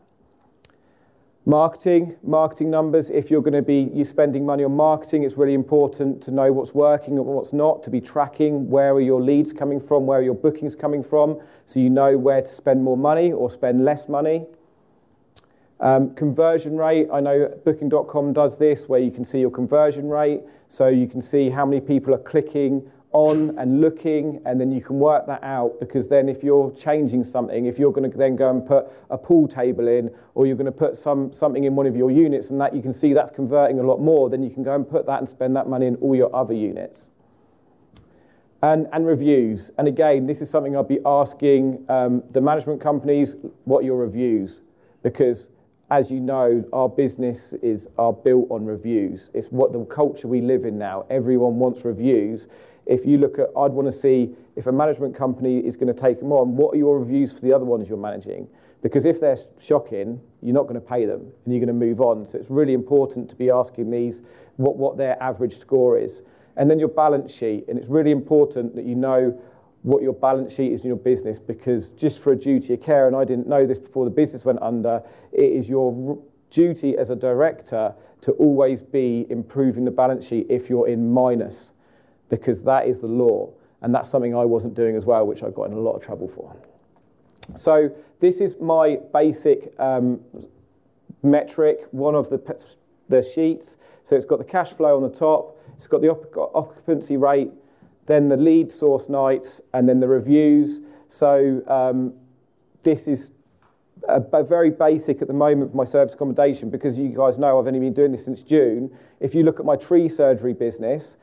Marketing, 1.46 2.16
marketing 2.24 2.70
numbers. 2.70 3.10
If 3.10 3.30
you're 3.30 3.42
going 3.42 3.54
to 3.54 3.62
be 3.62 3.90
you 3.94 4.06
spending 4.06 4.46
money 4.46 4.64
on 4.64 4.78
marketing, 4.78 5.24
it's 5.24 5.36
really 5.36 5.56
important 5.56 6.24
to 6.24 6.32
know 6.32 6.54
what's 6.54 6.74
working 6.74 7.18
and 7.18 7.26
what's 7.26 7.52
not, 7.52 7.84
to 7.84 7.90
be 7.90 8.00
tracking 8.00 8.70
where 8.70 8.94
are 8.94 9.02
your 9.02 9.22
leads 9.22 9.52
coming 9.52 9.82
from, 9.82 10.06
where 10.06 10.20
are 10.20 10.24
your 10.24 10.36
bookings 10.36 10.74
coming 10.74 11.04
from, 11.04 11.42
so 11.66 11.82
you 11.82 11.90
know 11.90 12.18
where 12.18 12.42
to 12.42 12.48
spend 12.48 12.82
more 12.82 12.96
money 12.96 13.34
or 13.34 13.50
spend 13.50 13.84
less 13.84 14.08
money. 14.08 14.46
Um, 15.82 16.16
conversion 16.16 16.78
rate, 16.78 17.10
I 17.12 17.20
know 17.20 17.50
booking.com 17.66 18.32
does 18.32 18.58
this 18.58 18.88
where 18.88 19.02
you 19.02 19.12
can 19.12 19.26
see 19.26 19.42
your 19.42 19.52
conversion 19.52 20.08
rate, 20.08 20.44
so 20.70 20.88
you 20.88 21.08
can 21.08 21.20
see 21.20 21.50
how 21.50 21.66
many 21.66 21.82
people 21.82 22.14
are 22.14 22.20
clicking 22.20 22.90
on 23.14 23.58
and 23.58 23.80
looking, 23.80 24.42
and 24.46 24.60
then 24.60 24.72
you 24.72 24.82
can 24.82 25.00
work 25.00 25.26
that 25.28 25.44
out 25.44 25.80
because 25.80 26.08
then 26.08 26.28
if 26.28 26.44
you're 26.44 26.72
changing 26.72 27.24
something, 27.24 27.66
if 27.66 27.80
you're 27.80 27.92
going 27.92 28.10
to 28.10 28.18
then 28.18 28.36
go 28.36 28.50
and 28.50 28.66
put 28.66 28.88
a 29.10 29.18
pool 29.18 29.48
table 29.48 29.88
in, 29.88 30.14
or 30.36 30.46
you're 30.46 30.56
going 30.56 30.66
to 30.66 30.72
put 30.72 30.98
some 30.98 31.32
something 31.32 31.64
in 31.64 31.76
one 31.76 31.86
of 31.86 31.96
your 31.96 32.12
units, 32.12 32.50
and 32.50 32.60
that 32.60 32.76
you 32.76 32.82
can 32.82 32.92
see 32.92 33.14
that's 33.14 33.32
converting 33.32 33.80
a 33.80 33.84
lot 33.84 34.02
more, 34.02 34.30
then 34.30 34.44
you 34.44 34.50
can 34.50 34.64
go 34.64 34.76
and 34.76 34.90
put 34.90 35.06
that 35.06 35.20
and 35.20 35.30
spend 35.30 35.56
that 35.56 35.68
money 35.68 35.86
in 35.86 35.96
all 35.98 36.16
your 36.16 36.36
other 36.36 36.54
units. 36.54 37.12
And, 38.62 38.88
and 38.94 39.06
reviews. 39.06 39.72
And 39.78 39.90
again, 39.90 40.26
this 40.26 40.42
is 40.42 40.50
something 40.50 40.74
I'll 40.74 40.84
be 40.84 41.02
asking 41.06 41.84
um, 41.90 42.24
the 42.32 42.40
management 42.40 42.80
companies 42.80 43.36
what 43.66 43.84
your 43.84 43.98
reviews, 43.98 44.62
because 45.02 45.50
as 45.92 46.10
you 46.10 46.20
know, 46.20 46.64
our 46.74 46.90
business 46.90 47.54
is 47.62 47.88
are 47.98 48.14
built 48.14 48.48
on 48.50 48.66
reviews. 48.66 49.30
It's 49.34 49.50
what 49.50 49.74
the 49.74 49.84
culture 49.86 50.28
we 50.28 50.42
live 50.42 50.66
in 50.66 50.78
now. 50.78 51.06
Everyone 51.10 51.60
wants 51.60 51.84
reviews 51.86 52.48
if 52.86 53.06
you 53.06 53.18
look 53.18 53.40
at, 53.40 53.50
I'd 53.58 53.72
want 53.72 53.88
to 53.88 53.92
see 53.92 54.36
if 54.56 54.68
a 54.68 54.72
management 54.72 55.16
company 55.16 55.60
is 55.60 55.78
going 55.78 55.94
to 55.94 56.00
take 56.00 56.20
them 56.20 56.32
on, 56.32 56.56
what 56.56 56.76
are 56.76 56.78
your 56.78 57.00
reviews 57.00 57.34
for 57.34 57.42
the 57.42 57.54
other 57.54 57.66
ones 57.66 57.90
you're 57.90 57.98
managing? 57.98 58.48
Because 58.82 59.06
if 59.06 59.22
they're 59.22 59.38
shocking, 59.60 60.20
you're 60.42 60.54
not 60.54 60.64
going 60.64 60.76
to 60.76 60.82
pay 60.82 61.06
them 61.06 61.32
and 61.46 61.54
you're 61.54 61.66
going 61.66 61.68
to 61.68 61.86
move 61.86 62.02
on. 62.02 62.26
So 62.26 62.38
it's 62.38 62.50
really 62.50 62.74
important 62.74 63.30
to 63.30 63.36
be 63.36 63.50
asking 63.50 63.90
these 63.90 64.22
what, 64.58 64.76
what 64.76 64.98
their 64.98 65.22
average 65.24 65.54
score 65.54 65.98
is. 65.98 66.24
And 66.58 66.70
then 66.70 66.80
your 66.80 66.90
balance 66.90 67.34
sheet. 67.34 67.66
And 67.68 67.80
it's 67.80 67.88
really 67.88 68.12
important 68.12 68.76
that 68.76 68.86
you 68.86 68.96
know 68.96 69.42
what 69.84 70.02
your 70.02 70.14
balance 70.14 70.56
sheet 70.56 70.74
is 70.74 70.82
in 70.82 70.88
your 70.88 70.98
business 70.98 71.40
because 71.40 71.90
just 71.92 72.22
for 72.22 72.34
a 72.34 72.36
duty 72.36 72.74
of 72.74 72.82
care, 72.82 73.08
and 73.08 73.16
I 73.16 73.24
didn't 73.24 73.48
know 73.48 73.66
this 73.66 73.80
before 73.80 74.06
the 74.06 74.12
business 74.12 74.44
went 74.46 74.62
under, 74.62 75.02
it 75.32 75.52
is 75.52 75.70
your 75.70 76.22
duty 76.50 76.98
as 76.98 77.10
a 77.10 77.16
director 77.16 77.96
to 78.22 78.32
always 78.34 78.82
be 78.82 79.26
improving 79.30 79.86
the 79.86 79.92
balance 79.92 80.28
sheet 80.28 80.48
if 80.50 80.70
you're 80.70 80.88
in 80.88 81.12
minus 81.12 81.74
because 82.30 82.64
that 82.64 82.88
is 82.88 83.02
the 83.02 83.08
law. 83.08 83.52
And 83.82 83.94
that's 83.94 84.10
something 84.10 84.36
I 84.36 84.46
wasn't 84.46 84.76
doing 84.76 84.96
as 84.96 85.06
well, 85.06 85.28
which 85.28 85.44
I 85.44 85.50
got 85.50 85.66
in 85.66 85.74
a 85.74 85.80
lot 85.80 85.94
of 85.94 86.04
trouble 86.04 86.28
for. 86.28 86.56
So 87.58 87.94
this 88.20 88.40
is 88.40 88.56
my 88.60 88.98
basic 89.14 89.78
um, 89.80 90.22
metric, 91.22 91.80
one 91.92 92.16
of 92.16 92.30
the, 92.30 92.66
the 93.10 93.22
sheets. 93.22 93.78
So 94.04 94.16
it's 94.16 94.26
got 94.26 94.40
the 94.40 94.46
cash 94.46 94.72
flow 94.72 94.96
on 94.96 95.04
the 95.04 95.10
top, 95.10 95.60
it's 95.76 95.88
got 95.88 96.02
the 96.02 96.10
occupancy 96.56 97.18
rate, 97.18 97.52
then 98.06 98.28
the 98.28 98.38
lead 98.38 98.72
source 98.72 99.10
nights, 99.10 99.62
and 99.74 99.88
then 99.88 100.00
the 100.00 100.08
reviews. 100.08 100.82
So 101.08 101.62
um, 101.68 102.14
this 102.82 103.08
is 103.08 103.32
a, 104.08 104.22
a 104.34 104.44
very 104.44 104.70
basic 104.70 105.22
at 105.22 105.28
the 105.28 105.34
moment 105.34 105.72
for 105.72 105.78
my 105.78 105.84
service 105.84 106.14
accommodation 106.14 106.70
because 106.70 106.98
you 106.98 107.10
guys 107.10 107.38
know 107.38 107.60
I've 107.60 107.68
only 107.68 107.80
been 107.80 107.94
doing 107.94 108.12
this 108.12 108.26
since 108.26 108.44
June. 108.44 108.96
If 109.20 109.36
you 109.36 109.44
look 109.44 109.60
at 109.60 109.66
my 109.66 109.76
tree 109.76 110.10
surgery 110.10 110.54
business, 110.54 111.18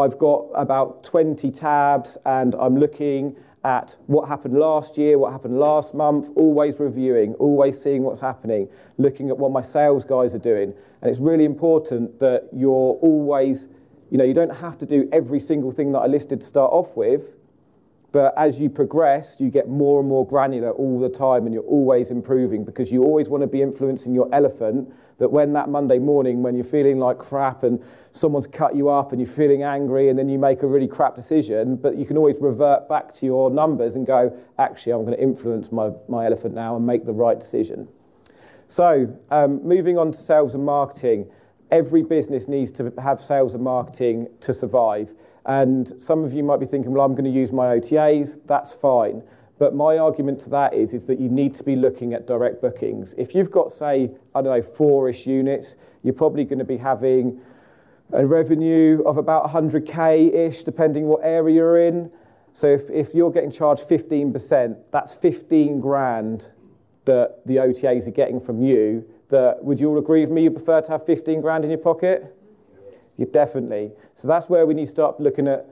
I've 0.00 0.18
got 0.18 0.46
about 0.54 1.04
20 1.04 1.50
tabs 1.50 2.18
and 2.24 2.54
I'm 2.54 2.78
looking 2.78 3.36
at 3.62 3.96
what 4.06 4.26
happened 4.28 4.58
last 4.58 4.96
year, 4.96 5.18
what 5.18 5.32
happened 5.32 5.58
last 5.58 5.94
month, 5.94 6.28
always 6.34 6.80
reviewing, 6.80 7.34
always 7.34 7.80
seeing 7.80 8.02
what's 8.02 8.20
happening, 8.20 8.68
looking 8.96 9.28
at 9.28 9.36
what 9.38 9.52
my 9.52 9.60
sales 9.60 10.04
guys 10.04 10.34
are 10.34 10.38
doing. 10.40 10.72
And 11.02 11.10
it's 11.10 11.20
really 11.20 11.44
important 11.44 12.18
that 12.20 12.48
you're 12.52 12.98
always, 13.02 13.68
you 14.10 14.16
know, 14.16 14.24
you 14.24 14.34
don't 14.34 14.54
have 14.56 14.78
to 14.78 14.86
do 14.86 15.08
every 15.12 15.40
single 15.40 15.72
thing 15.72 15.92
that 15.92 15.98
I 15.98 16.06
listed 16.06 16.40
to 16.40 16.46
start 16.46 16.72
off 16.72 16.96
with, 16.96 17.34
but 18.12 18.34
as 18.36 18.60
you 18.60 18.68
progress, 18.68 19.36
you 19.38 19.50
get 19.50 19.68
more 19.68 20.00
and 20.00 20.08
more 20.08 20.26
granular 20.26 20.72
all 20.72 20.98
the 20.98 21.08
time 21.08 21.44
and 21.44 21.54
you're 21.54 21.62
always 21.62 22.10
improving 22.10 22.64
because 22.64 22.90
you 22.90 23.04
always 23.04 23.28
want 23.28 23.42
to 23.42 23.46
be 23.46 23.62
influencing 23.62 24.14
your 24.14 24.28
elephant 24.32 24.92
that 25.18 25.30
when 25.30 25.52
that 25.52 25.68
Monday 25.68 25.98
morning, 25.98 26.42
when 26.42 26.54
you're 26.54 26.64
feeling 26.64 26.98
like 26.98 27.18
crap 27.18 27.62
and 27.62 27.80
someone's 28.10 28.48
cut 28.48 28.74
you 28.74 28.88
up 28.88 29.12
and 29.12 29.20
you're 29.20 29.30
feeling 29.30 29.62
angry 29.62 30.08
and 30.08 30.18
then 30.18 30.28
you 30.28 30.38
make 30.38 30.62
a 30.62 30.66
really 30.66 30.88
crap 30.88 31.14
decision, 31.14 31.76
but 31.76 31.96
you 31.96 32.04
can 32.04 32.16
always 32.16 32.40
revert 32.40 32.88
back 32.88 33.12
to 33.12 33.26
your 33.26 33.48
numbers 33.50 33.94
and 33.94 34.06
go, 34.06 34.36
actually, 34.58 34.92
I'm 34.92 35.04
going 35.04 35.16
to 35.16 35.22
influence 35.22 35.70
my, 35.70 35.90
my 36.08 36.26
elephant 36.26 36.54
now 36.54 36.74
and 36.74 36.84
make 36.84 37.04
the 37.04 37.12
right 37.12 37.38
decision. 37.38 37.86
So, 38.66 39.18
um, 39.30 39.62
moving 39.62 39.98
on 39.98 40.12
to 40.12 40.18
sales 40.18 40.54
and 40.54 40.64
marketing. 40.64 41.30
Every 41.70 42.02
business 42.02 42.48
needs 42.48 42.70
to 42.72 42.92
have 43.02 43.20
sales 43.20 43.54
and 43.54 43.62
marketing 43.62 44.28
to 44.40 44.52
survive. 44.52 45.14
And 45.46 45.92
some 46.02 46.24
of 46.24 46.32
you 46.32 46.42
might 46.42 46.60
be 46.60 46.66
thinking, 46.66 46.92
well, 46.92 47.04
I'm 47.04 47.12
going 47.12 47.24
to 47.24 47.30
use 47.30 47.52
my 47.52 47.78
OTAs. 47.78 48.40
That's 48.46 48.74
fine. 48.74 49.22
But 49.58 49.74
my 49.74 49.98
argument 49.98 50.40
to 50.40 50.50
that 50.50 50.72
is, 50.72 50.94
is 50.94 51.06
that 51.06 51.20
you 51.20 51.28
need 51.28 51.52
to 51.54 51.64
be 51.64 51.76
looking 51.76 52.14
at 52.14 52.26
direct 52.26 52.62
bookings. 52.62 53.14
If 53.18 53.34
you've 53.34 53.50
got, 53.50 53.70
say, 53.70 54.10
I 54.34 54.40
don't 54.42 54.56
know, 54.56 54.62
four-ish 54.62 55.26
units, 55.26 55.76
you're 56.02 56.14
probably 56.14 56.44
going 56.44 56.60
to 56.60 56.64
be 56.64 56.78
having 56.78 57.40
a 58.12 58.26
revenue 58.26 59.02
of 59.04 59.18
about 59.18 59.46
100k-ish, 59.46 60.62
depending 60.62 61.04
what 61.06 61.20
area 61.22 61.56
you're 61.56 61.86
in. 61.86 62.10
So 62.52 62.66
if, 62.68 62.88
if 62.90 63.14
you're 63.14 63.30
getting 63.30 63.50
charged 63.50 63.82
15%, 63.82 64.76
that's 64.90 65.14
15 65.14 65.80
grand 65.80 66.50
that 67.04 67.46
the 67.46 67.56
OTAs 67.56 68.08
are 68.08 68.12
getting 68.12 68.40
from 68.40 68.62
you. 68.62 69.04
That 69.30 69.64
would 69.64 69.80
you 69.80 69.88
all 69.88 69.98
agree 69.98 70.20
with 70.20 70.30
me? 70.30 70.44
You 70.44 70.50
prefer 70.50 70.80
to 70.80 70.92
have 70.92 71.06
15 71.06 71.40
grand 71.40 71.64
in 71.64 71.70
your 71.70 71.78
pocket? 71.78 72.36
You 73.16 73.26
definitely. 73.26 73.92
So 74.14 74.28
that's 74.28 74.48
where 74.48 74.66
we 74.66 74.74
need 74.74 74.86
to 74.86 74.90
start 74.90 75.20
looking 75.20 75.48
at 75.48 75.66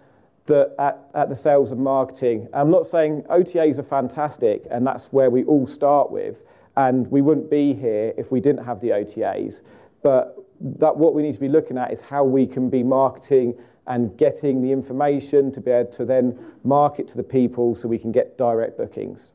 the, 0.46 0.74
at, 0.78 1.08
at 1.14 1.28
the 1.28 1.36
sales 1.36 1.70
and 1.70 1.80
marketing. 1.80 2.48
I'm 2.52 2.70
not 2.70 2.86
saying 2.86 3.22
OTAs 3.30 3.78
are 3.78 3.84
fantastic, 3.84 4.66
and 4.70 4.86
that's 4.86 5.06
where 5.12 5.30
we 5.30 5.44
all 5.44 5.66
start 5.66 6.10
with. 6.10 6.42
And 6.76 7.10
we 7.10 7.22
wouldn't 7.22 7.50
be 7.50 7.74
here 7.74 8.12
if 8.16 8.30
we 8.30 8.40
didn't 8.40 8.64
have 8.64 8.80
the 8.80 8.90
OTAs. 8.90 9.62
But 10.02 10.36
that 10.60 10.96
what 10.96 11.14
we 11.14 11.22
need 11.22 11.34
to 11.34 11.40
be 11.40 11.48
looking 11.48 11.78
at 11.78 11.92
is 11.92 12.00
how 12.00 12.24
we 12.24 12.46
can 12.46 12.70
be 12.70 12.82
marketing 12.82 13.54
and 13.86 14.16
getting 14.18 14.60
the 14.60 14.70
information 14.70 15.50
to 15.52 15.60
be 15.60 15.70
able 15.70 15.90
to 15.90 16.04
then 16.04 16.38
market 16.62 17.08
to 17.08 17.16
the 17.16 17.22
people 17.22 17.74
so 17.74 17.88
we 17.88 17.98
can 17.98 18.12
get 18.12 18.36
direct 18.36 18.76
bookings. 18.76 19.32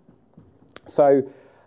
So 0.85 1.23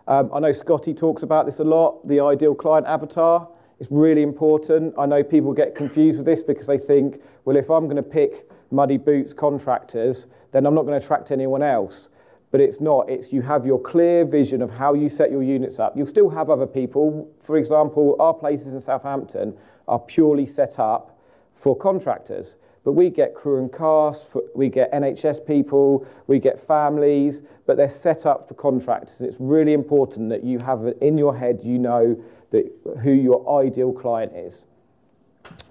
um, 0.07 0.31
I 0.33 0.39
know 0.39 0.51
Scotty 0.51 0.93
talks 0.93 1.23
about 1.23 1.45
this 1.45 1.59
a 1.59 1.63
lot, 1.63 2.07
the 2.07 2.21
ideal 2.21 2.55
client 2.55 2.87
avatar. 2.87 3.49
It's 3.79 3.91
really 3.91 4.23
important. 4.23 4.95
I 4.97 5.05
know 5.05 5.23
people 5.23 5.53
get 5.53 5.75
confused 5.75 6.17
with 6.17 6.25
this 6.25 6.41
because 6.41 6.67
they 6.67 6.77
think, 6.77 7.21
well, 7.45 7.57
if 7.57 7.69
I'm 7.69 7.85
going 7.85 7.97
to 7.97 8.03
pick 8.03 8.49
muddy 8.71 8.97
boots 8.97 9.33
contractors, 9.33 10.27
then 10.51 10.65
I'm 10.65 10.73
not 10.73 10.83
going 10.83 10.99
to 10.99 11.05
attract 11.05 11.31
anyone 11.31 11.61
else. 11.61 12.09
But 12.49 12.61
it's 12.61 12.79
not. 12.79 13.09
It's 13.09 13.33
you 13.33 13.41
have 13.41 13.65
your 13.65 13.79
clear 13.79 14.23
vision 14.23 14.61
of 14.61 14.71
how 14.71 14.93
you 14.93 15.09
set 15.09 15.29
your 15.29 15.43
units 15.43 15.79
up. 15.79 15.97
You'll 15.97 16.07
still 16.07 16.29
have 16.29 16.49
other 16.49 16.65
people. 16.65 17.29
For 17.41 17.57
example, 17.57 18.15
our 18.19 18.33
places 18.33 18.71
in 18.71 18.79
Southampton 18.79 19.57
are 19.87 19.99
purely 19.99 20.45
set 20.45 20.79
up 20.79 21.19
for 21.53 21.75
contractors. 21.75 22.55
But 22.87 22.93
we 22.93 23.09
get 23.09 23.33
crew 23.33 23.59
and 23.59 23.69
cast, 23.69 24.33
we 24.55 24.69
get 24.69 24.93
NHS 24.93 25.45
people, 25.45 26.07
we 26.27 26.39
get 26.39 26.57
families, 26.57 27.41
but 27.65 27.75
they're 27.75 27.89
set 27.89 28.25
up 28.25 28.47
for 28.47 28.53
contractors. 28.53 29.19
And 29.19 29.27
it's 29.29 29.41
really 29.41 29.73
important 29.73 30.29
that 30.29 30.45
you 30.45 30.59
have 30.59 30.93
in 31.01 31.17
your 31.17 31.35
head, 31.35 31.59
you 31.63 31.79
know 31.79 32.17
that, 32.51 32.71
who 33.03 33.11
your 33.11 33.61
ideal 33.61 33.91
client 33.91 34.31
is. 34.37 34.67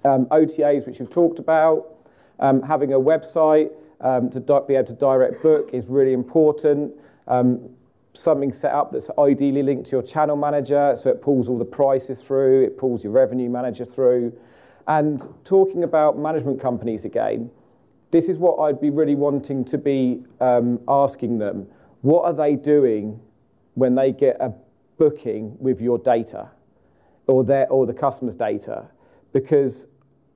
Um, 0.05 0.27
OTAs, 0.27 0.85
which 0.85 0.99
we've 0.99 1.09
talked 1.09 1.39
about, 1.39 1.87
um, 2.39 2.61
having 2.61 2.93
a 2.93 2.99
website 2.99 3.71
um, 3.99 4.29
to 4.29 4.39
be 4.39 4.75
able 4.75 4.85
to 4.85 4.93
direct 4.93 5.41
book 5.41 5.71
is 5.73 5.87
really 5.89 6.13
important. 6.13 6.93
Um, 7.27 7.71
something 8.13 8.53
set 8.53 8.73
up 8.73 8.91
that's 8.91 9.09
ideally 9.17 9.63
linked 9.63 9.89
to 9.89 9.95
your 9.95 10.03
channel 10.03 10.35
manager, 10.35 10.95
so 10.95 11.09
it 11.09 11.23
pulls 11.23 11.49
all 11.49 11.57
the 11.57 11.65
prices 11.65 12.21
through, 12.21 12.63
it 12.63 12.77
pulls 12.77 13.03
your 13.03 13.11
revenue 13.11 13.49
manager 13.49 13.85
through. 13.85 14.37
And 14.87 15.21
talking 15.43 15.83
about 15.83 16.17
management 16.17 16.61
companies 16.61 17.03
again, 17.05 17.51
this 18.11 18.29
is 18.29 18.37
what 18.37 18.57
I'd 18.57 18.79
be 18.79 18.89
really 18.89 19.15
wanting 19.15 19.65
to 19.65 19.77
be 19.77 20.23
um, 20.39 20.79
asking 20.87 21.39
them. 21.39 21.67
What 22.01 22.23
are 22.23 22.33
they 22.33 22.55
doing 22.55 23.19
when 23.73 23.95
they 23.95 24.11
get 24.11 24.37
a 24.39 24.53
booking 24.97 25.57
with 25.59 25.81
your 25.81 25.97
data 25.97 26.49
or 27.27 27.43
their 27.43 27.69
or 27.69 27.85
the 27.85 27.93
customer's 27.93 28.35
data 28.35 28.87
because 29.33 29.87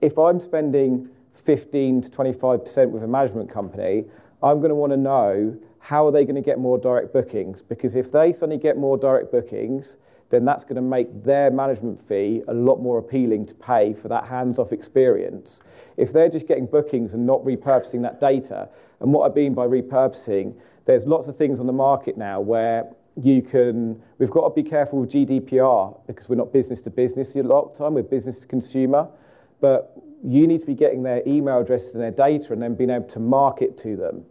if 0.02 0.18
I'm 0.18 0.40
spending 0.40 1.10
15 1.34 2.02
to 2.02 2.10
25% 2.12 2.90
with 2.90 3.04
a 3.04 3.08
management 3.08 3.50
company, 3.50 4.06
I'm 4.44 4.58
going 4.58 4.70
to 4.70 4.76
want 4.76 4.92
to 4.92 4.98
know 4.98 5.58
how 5.80 6.06
are 6.06 6.12
they 6.12 6.26
going 6.26 6.36
to 6.36 6.42
get 6.42 6.60
more 6.60 6.78
direct 6.78 7.14
bookings 7.14 7.62
because 7.62 7.96
if 7.96 8.12
they 8.12 8.34
suddenly 8.34 8.62
get 8.62 8.78
more 8.78 8.98
direct 8.98 9.32
bookings, 9.32 9.98
then 10.32 10.46
that's 10.46 10.64
going 10.64 10.78
to 10.78 10.82
make 10.82 11.24
their 11.24 11.52
management 11.52 12.00
fee 12.00 12.42
a 12.48 12.54
lot 12.54 12.82
more 12.82 12.98
appealing 12.98 13.46
to 13.46 13.56
pay 13.56 13.94
for 13.94 14.08
that 14.08 14.26
hands-off 14.26 14.72
experience. 14.72 15.62
If 15.98 16.12
they're 16.12 16.30
just 16.30 16.48
getting 16.48 16.66
bookings 16.66 17.14
and 17.14 17.26
not 17.26 17.44
repurposing 17.44 18.02
that 18.02 18.20
data, 18.20 18.70
and 19.00 19.14
what 19.14 19.30
I 19.30 19.36
mean 19.36 19.54
by 19.54 19.68
repurposing, 19.68 20.56
there's 20.86 21.06
lots 21.06 21.28
of 21.28 21.36
things 21.36 21.60
on 21.60 21.68
the 21.68 21.74
market 21.74 22.18
now 22.18 22.40
where 22.40 22.92
you 23.22 23.42
can, 23.42 24.02
we've 24.18 24.32
got 24.32 24.48
to 24.48 24.64
be 24.64 24.68
careful 24.68 25.02
with 25.02 25.12
GDPR 25.12 26.00
because 26.08 26.30
we're 26.30 26.36
not 26.36 26.54
business 26.54 26.82
to 26.82 26.90
business 26.90 27.36
a 27.36 27.44
lot 27.44 27.72
of 27.72 27.78
time, 27.78 27.94
we're 27.94 28.04
business 28.04 28.40
to 28.40 28.48
consumer. 28.48 29.10
But 29.60 29.94
you 30.24 30.48
need 30.48 30.62
to 30.62 30.66
be 30.66 30.76
getting 30.76 31.04
their 31.04 31.22
email 31.28 31.60
addresses 31.60 31.94
and 31.94 32.04
their 32.04 32.12
data 32.12 32.54
and 32.54 32.62
then 32.62 32.76
being 32.76 32.90
able 32.90 33.08
to 33.08 33.20
market 33.20 33.78
to 33.80 33.96
them. 33.96 34.26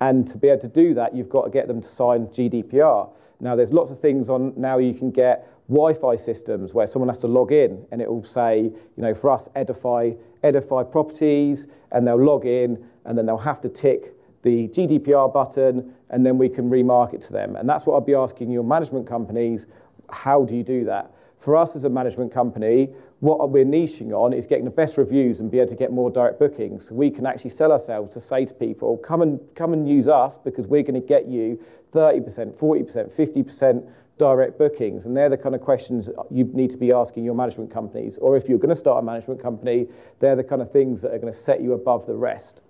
And 0.00 0.26
to 0.28 0.38
be 0.38 0.48
able 0.48 0.60
to 0.62 0.68
do 0.68 0.94
that, 0.94 1.14
you've 1.14 1.28
got 1.28 1.44
to 1.44 1.50
get 1.50 1.68
them 1.68 1.80
to 1.80 1.88
sign 1.88 2.26
GDPR. 2.28 3.10
Now, 3.40 3.56
there's 3.56 3.72
lots 3.72 3.90
of 3.90 3.98
things 3.98 4.28
on 4.28 4.52
now 4.56 4.78
you 4.78 4.94
can 4.94 5.10
get 5.10 5.48
Wi-Fi 5.68 6.16
systems 6.16 6.74
where 6.74 6.86
someone 6.86 7.08
has 7.08 7.18
to 7.18 7.28
log 7.28 7.52
in 7.52 7.86
and 7.90 8.02
it 8.02 8.10
will 8.10 8.24
say, 8.24 8.62
you 8.62 8.74
know, 8.96 9.14
for 9.14 9.30
us, 9.30 9.48
Edify, 9.54 10.12
Edify 10.42 10.82
properties, 10.82 11.66
and 11.92 12.06
they'll 12.06 12.22
log 12.22 12.44
in 12.44 12.84
and 13.04 13.16
then 13.16 13.26
they'll 13.26 13.38
have 13.38 13.60
to 13.60 13.68
tick 13.68 14.14
the 14.42 14.68
GDPR 14.68 15.32
button 15.32 15.94
and 16.08 16.24
then 16.24 16.38
we 16.38 16.48
can 16.48 16.70
remarket 16.70 17.24
to 17.26 17.32
them. 17.32 17.56
And 17.56 17.68
that's 17.68 17.86
what 17.86 17.96
I'd 17.96 18.06
be 18.06 18.14
asking 18.14 18.50
your 18.50 18.64
management 18.64 19.06
companies, 19.06 19.66
how 20.10 20.44
do 20.44 20.56
you 20.56 20.62
do 20.62 20.84
that? 20.86 21.12
For 21.38 21.56
us 21.56 21.76
as 21.76 21.84
a 21.84 21.90
management 21.90 22.32
company, 22.32 22.90
what 23.20 23.50
we're 23.50 23.66
niching 23.66 24.12
on 24.12 24.32
is 24.32 24.46
getting 24.46 24.64
the 24.64 24.70
best 24.70 24.96
reviews 24.96 25.40
and 25.40 25.50
be 25.50 25.58
able 25.58 25.68
to 25.68 25.76
get 25.76 25.92
more 25.92 26.10
direct 26.10 26.38
bookings. 26.38 26.90
We 26.90 27.10
can 27.10 27.26
actually 27.26 27.50
sell 27.50 27.70
ourselves 27.70 28.14
to 28.14 28.20
say 28.20 28.46
to 28.46 28.54
people, 28.54 28.96
come 28.96 29.20
and 29.20 29.38
come 29.54 29.74
and 29.74 29.86
use 29.86 30.08
us 30.08 30.38
because 30.38 30.66
we're 30.66 30.82
going 30.82 31.00
to 31.00 31.06
get 31.06 31.26
you 31.26 31.62
30%, 31.92 32.56
40%, 32.56 33.12
50% 33.12 33.88
direct 34.16 34.58
bookings. 34.58 35.04
And 35.04 35.14
they're 35.14 35.28
the 35.28 35.36
kind 35.36 35.54
of 35.54 35.60
questions 35.60 36.08
you 36.30 36.44
need 36.54 36.70
to 36.70 36.78
be 36.78 36.92
asking 36.92 37.24
your 37.24 37.34
management 37.34 37.70
companies. 37.70 38.16
Or 38.16 38.38
if 38.38 38.48
you're 38.48 38.58
going 38.58 38.70
to 38.70 38.74
start 38.74 39.02
a 39.02 39.06
management 39.06 39.42
company, 39.42 39.88
they're 40.18 40.36
the 40.36 40.44
kind 40.44 40.62
of 40.62 40.72
things 40.72 41.02
that 41.02 41.12
are 41.12 41.18
going 41.18 41.32
to 41.32 41.38
set 41.38 41.60
you 41.60 41.74
above 41.74 42.06
the 42.06 42.14
rest. 42.14 42.62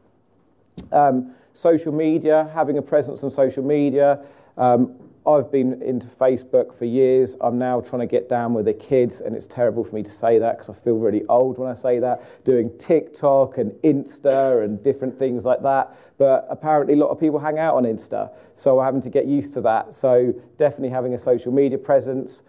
Um, 0.90 1.32
social 1.52 1.92
media, 1.92 2.50
having 2.54 2.76
a 2.76 2.82
presence 2.82 3.22
on 3.22 3.30
social 3.30 3.64
media. 3.64 4.24
Um, 4.56 4.96
I've 5.38 5.50
been 5.50 5.82
into 5.82 6.06
Facebook 6.06 6.74
for 6.74 6.84
years. 6.84 7.36
I'm 7.40 7.58
now 7.58 7.80
trying 7.80 8.00
to 8.00 8.06
get 8.06 8.28
down 8.28 8.54
with 8.54 8.64
the 8.64 8.74
kids, 8.74 9.20
and 9.20 9.34
it's 9.34 9.46
terrible 9.46 9.84
for 9.84 9.94
me 9.94 10.02
to 10.02 10.10
say 10.10 10.38
that 10.38 10.58
because 10.58 10.70
I 10.70 10.72
feel 10.74 10.96
really 10.96 11.24
old 11.26 11.58
when 11.58 11.70
I 11.70 11.74
say 11.74 11.98
that. 11.98 12.44
Doing 12.44 12.76
TikTok 12.78 13.58
and 13.58 13.72
Insta 13.82 14.64
and 14.64 14.82
different 14.82 15.18
things 15.18 15.44
like 15.44 15.62
that. 15.62 15.96
But 16.18 16.46
apparently, 16.50 16.94
a 16.94 16.96
lot 16.96 17.08
of 17.08 17.18
people 17.20 17.38
hang 17.38 17.58
out 17.58 17.74
on 17.74 17.84
Insta, 17.84 18.32
so 18.54 18.78
I'm 18.78 18.86
having 18.86 19.00
to 19.02 19.10
get 19.10 19.26
used 19.26 19.54
to 19.54 19.60
that. 19.62 19.94
So, 19.94 20.34
definitely 20.56 20.90
having 20.90 21.14
a 21.14 21.18
social 21.18 21.52
media 21.52 21.78
presence. 21.78 22.42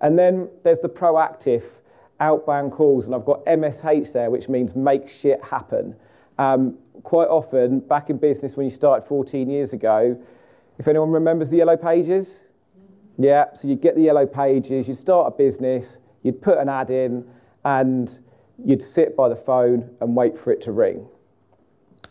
And 0.00 0.18
then 0.18 0.48
there's 0.62 0.80
the 0.80 0.88
proactive 0.88 1.64
outbound 2.20 2.72
calls, 2.72 3.06
and 3.06 3.14
I've 3.14 3.24
got 3.24 3.44
MSH 3.46 4.12
there, 4.12 4.30
which 4.30 4.48
means 4.48 4.76
make 4.76 5.08
shit 5.08 5.42
happen. 5.44 5.96
Um, 6.38 6.78
quite 7.02 7.28
often, 7.28 7.80
back 7.80 8.10
in 8.10 8.16
business 8.16 8.56
when 8.56 8.64
you 8.64 8.70
started 8.70 9.06
14 9.06 9.50
years 9.50 9.72
ago, 9.72 10.20
if 10.82 10.88
anyone 10.88 11.12
remembers 11.12 11.48
the 11.50 11.58
yellow 11.58 11.76
pages, 11.76 12.42
yeah, 13.16 13.52
so 13.52 13.68
you'd 13.68 13.80
get 13.80 13.94
the 13.94 14.02
yellow 14.02 14.26
pages, 14.26 14.88
you'd 14.88 14.96
start 14.96 15.32
a 15.32 15.36
business, 15.36 16.00
you'd 16.24 16.42
put 16.42 16.58
an 16.58 16.68
ad 16.68 16.90
in, 16.90 17.24
and 17.64 18.18
you'd 18.64 18.82
sit 18.82 19.16
by 19.16 19.28
the 19.28 19.36
phone 19.36 19.94
and 20.00 20.16
wait 20.16 20.36
for 20.36 20.52
it 20.52 20.60
to 20.62 20.72
ring. 20.72 21.06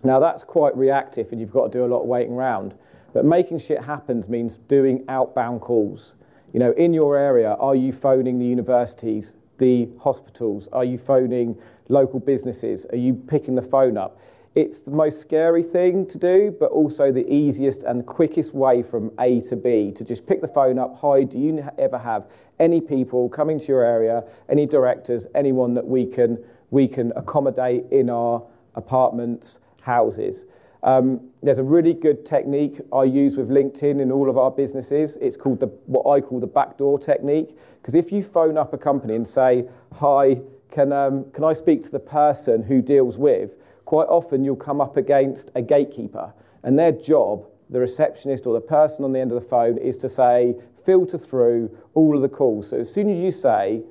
Now 0.06 0.22
that's 0.22 0.46
quite 0.46 0.74
reactive, 0.78 1.34
and 1.34 1.42
you've 1.42 1.52
got 1.52 1.70
to 1.70 1.80
do 1.80 1.84
a 1.84 1.90
lot 1.94 2.04
of 2.04 2.08
waiting 2.08 2.32
around. 2.32 2.74
But 3.12 3.26
making 3.26 3.60
shit 3.60 3.84
happen 3.84 4.24
means 4.30 4.56
doing 4.56 5.04
outbound 5.10 5.60
calls. 5.60 6.16
You 6.54 6.62
know, 6.62 6.72
in 6.72 6.94
your 6.94 7.18
area, 7.18 7.56
are 7.56 7.76
you 7.76 7.92
phoning 7.92 8.40
the 8.40 8.46
universities, 8.46 9.36
the 9.58 9.90
hospitals? 10.00 10.70
Are 10.70 10.86
you 10.86 10.98
phoning 10.98 11.60
local 11.90 12.22
businesses? 12.22 12.86
Are 12.86 12.96
you 12.96 13.16
picking 13.16 13.56
the 13.56 13.62
phone 13.62 13.98
up? 13.98 14.18
It's 14.54 14.82
the 14.82 14.92
most 14.92 15.22
scary 15.22 15.64
thing 15.64 16.06
to 16.08 16.18
do, 16.18 16.54
but 16.60 16.72
also 16.72 17.10
the 17.10 17.26
easiest 17.34 17.84
and 17.84 18.06
quickest 18.06 18.54
way 18.54 18.84
from 18.84 19.10
A 19.18 19.40
to 19.42 19.56
B 19.56 19.94
to 19.94 20.04
just 20.04 20.28
pick 20.28 20.42
the 20.42 20.48
phone 20.48 20.78
up. 20.78 20.98
Hi, 20.98 21.24
do 21.24 21.40
you 21.40 21.66
ever 21.78 21.98
have 21.98 22.30
any 22.60 22.82
people 22.82 23.30
coming 23.30 23.60
to 23.60 23.66
your 23.68 23.82
area, 23.82 24.26
any 24.50 24.66
directors, 24.66 25.26
anyone 25.34 25.74
that 25.76 25.88
we 25.88 26.06
can, 26.06 26.38
we 26.70 26.90
can 26.90 27.14
accommodate 27.16 27.86
in 27.92 28.10
our 28.10 28.46
apartments, 28.76 29.60
houses? 29.84 30.46
Um, 30.84 31.30
there's 31.42 31.60
a 31.60 31.64
really 31.64 31.94
good 31.94 32.26
technique 32.26 32.82
I 32.92 33.06
use 33.06 33.38
with 33.38 33.48
LinkedIn 33.48 34.02
in 34.02 34.12
all 34.12 34.30
of 34.30 34.38
our 34.38 34.52
businesses. 34.52 35.16
It's 35.22 35.38
called 35.38 35.62
the, 35.62 35.68
what 35.86 36.12
I 36.12 36.20
call 36.20 36.42
the 36.42 36.48
backdoor 36.48 37.00
technique. 37.00 37.58
Because 37.82 37.96
if 37.96 38.12
you 38.12 38.22
phone 38.22 38.58
up 38.58 38.74
a 38.74 38.78
company 38.78 39.16
and 39.16 39.26
say, 39.26 39.70
Hi, 39.94 40.42
can, 40.70 40.92
um, 40.92 41.32
can 41.32 41.46
I 41.46 41.54
speak 41.54 41.84
to 41.84 41.92
the 41.92 42.00
person 42.02 42.64
who 42.64 42.82
deals 42.82 43.18
with? 43.18 43.54
Quite 43.92 44.08
often 44.08 44.42
you'll 44.42 44.56
come 44.56 44.80
up 44.80 44.96
against 44.96 45.52
a 45.54 45.62
gatekeeper, 45.62 46.34
and 46.64 46.80
their 46.80 46.94
job, 46.94 47.46
the 47.70 47.78
receptionist 47.78 48.48
or 48.48 48.54
the 48.54 48.62
person 48.62 49.04
on 49.04 49.12
the 49.12 49.20
end 49.20 49.34
of 49.34 49.36
the 49.36 49.46
phone, 49.46 49.78
is 49.78 49.98
to 49.98 50.08
say, 50.08 50.56
filter 50.86 51.18
through 51.18 51.70
all 51.94 52.16
of 52.16 52.22
the 52.22 52.30
calls. 52.30 52.70
So 52.70 52.78
as 52.78 52.94
soon 52.94 53.10
as 53.10 53.22
you 53.22 53.32
say, 53.32 53.84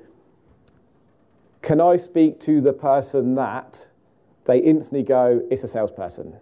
Can 1.61 1.79
I 1.79 1.97
speak 1.97 2.39
to 2.39 2.61
the 2.61 2.73
person 2.73 3.35
that? 3.35 3.91
they 4.45 4.57
instantly 4.57 5.03
go, 5.03 5.43
It's 5.51 5.63
a 5.63 5.67
salesperson. 5.67 6.33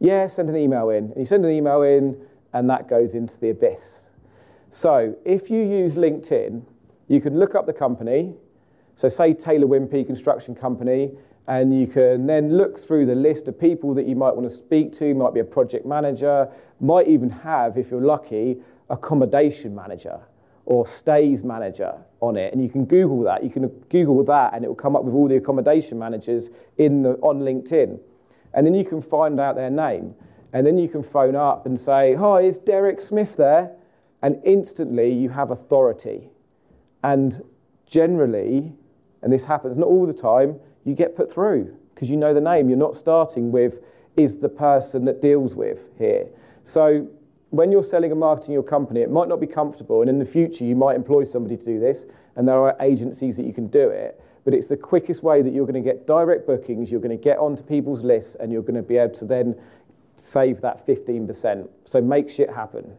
Yeah, 0.00 0.26
send 0.26 0.50
an 0.50 0.56
email 0.56 0.90
in. 0.90 1.04
And 1.12 1.18
you 1.18 1.26
send 1.26 1.44
an 1.44 1.52
email 1.52 1.82
in, 1.82 2.20
and 2.52 2.68
that 2.70 2.88
goes 2.88 3.14
into 3.14 3.38
the 3.38 3.50
abyss. 3.50 4.10
So 4.68 5.14
if 5.24 5.48
you 5.48 5.62
use 5.62 5.94
LinkedIn, 5.94 6.64
you 7.06 7.20
can 7.20 7.38
look 7.38 7.54
up 7.54 7.66
the 7.66 7.72
company. 7.72 8.34
So, 8.96 9.08
say 9.10 9.32
Taylor 9.32 9.68
Wimpey 9.68 10.06
Construction 10.06 10.54
Company, 10.56 11.12
and 11.48 11.78
you 11.78 11.86
can 11.86 12.26
then 12.26 12.56
look 12.56 12.78
through 12.78 13.06
the 13.06 13.14
list 13.14 13.46
of 13.46 13.58
people 13.58 13.94
that 13.94 14.06
you 14.06 14.16
might 14.16 14.34
want 14.34 14.48
to 14.48 14.54
speak 14.54 14.92
to, 14.92 15.14
might 15.14 15.32
be 15.32 15.40
a 15.40 15.44
project 15.44 15.86
manager, 15.86 16.48
might 16.80 17.06
even 17.06 17.30
have, 17.30 17.76
if 17.76 17.90
you're 17.90 18.00
lucky, 18.00 18.58
accommodation 18.90 19.74
manager 19.74 20.20
or 20.64 20.84
stays 20.84 21.44
manager 21.44 21.96
on 22.20 22.36
it. 22.36 22.52
And 22.52 22.60
you 22.60 22.68
can 22.68 22.84
Google 22.84 23.22
that. 23.22 23.44
You 23.44 23.50
can 23.50 23.68
Google 23.88 24.24
that 24.24 24.52
and 24.52 24.64
it 24.64 24.68
will 24.68 24.74
come 24.74 24.96
up 24.96 25.04
with 25.04 25.14
all 25.14 25.28
the 25.28 25.36
accommodation 25.36 25.98
managers 25.98 26.50
in 26.76 27.02
the, 27.02 27.10
on 27.22 27.40
LinkedIn. 27.40 28.00
And 28.52 28.66
then 28.66 28.74
you 28.74 28.84
can 28.84 29.00
find 29.00 29.38
out 29.38 29.54
their 29.54 29.70
name. 29.70 30.16
And 30.52 30.66
then 30.66 30.78
you 30.78 30.88
can 30.88 31.02
phone 31.04 31.36
up 31.36 31.66
and 31.66 31.78
say, 31.78 32.14
Hi, 32.14 32.40
is 32.40 32.58
Derek 32.58 33.00
Smith 33.00 33.36
there? 33.36 33.72
And 34.22 34.40
instantly 34.44 35.12
you 35.12 35.28
have 35.28 35.52
authority. 35.52 36.30
And 37.04 37.44
generally, 37.86 38.72
and 39.22 39.32
this 39.32 39.44
happens 39.44 39.76
not 39.76 39.86
all 39.86 40.06
the 40.06 40.14
time, 40.14 40.58
you 40.86 40.94
get 40.94 41.14
put 41.14 41.30
through 41.30 41.76
because 41.94 42.08
you 42.08 42.16
know 42.16 42.32
the 42.32 42.40
name. 42.40 42.70
You're 42.70 42.78
not 42.78 42.94
starting 42.94 43.52
with, 43.52 43.80
is 44.16 44.38
the 44.38 44.48
person 44.48 45.04
that 45.04 45.20
deals 45.20 45.54
with 45.54 45.88
here. 45.98 46.28
So 46.62 47.08
when 47.50 47.72
you're 47.72 47.82
selling 47.82 48.10
and 48.10 48.20
marketing 48.20 48.54
your 48.54 48.62
company, 48.62 49.00
it 49.00 49.10
might 49.10 49.28
not 49.28 49.40
be 49.40 49.46
comfortable, 49.46 50.00
and 50.00 50.10
in 50.10 50.18
the 50.18 50.24
future, 50.24 50.64
you 50.64 50.76
might 50.76 50.96
employ 50.96 51.24
somebody 51.24 51.56
to 51.56 51.64
do 51.64 51.80
this, 51.80 52.06
and 52.36 52.46
there 52.46 52.58
are 52.58 52.76
agencies 52.80 53.36
that 53.36 53.44
you 53.44 53.52
can 53.52 53.66
do 53.68 53.88
it. 53.88 54.20
But 54.44 54.54
it's 54.54 54.68
the 54.68 54.76
quickest 54.76 55.22
way 55.22 55.42
that 55.42 55.52
you're 55.52 55.66
going 55.66 55.82
to 55.82 55.88
get 55.92 56.06
direct 56.06 56.46
bookings, 56.46 56.90
you're 56.90 57.00
going 57.00 57.16
to 57.16 57.22
get 57.22 57.38
onto 57.38 57.62
people's 57.62 58.04
lists, 58.04 58.36
and 58.36 58.52
you're 58.52 58.62
going 58.62 58.74
to 58.74 58.82
be 58.82 58.96
able 58.96 59.14
to 59.14 59.24
then 59.24 59.56
save 60.16 60.60
that 60.60 60.86
15%. 60.86 61.68
So 61.84 62.00
make 62.00 62.30
shit 62.30 62.50
happen. 62.50 62.96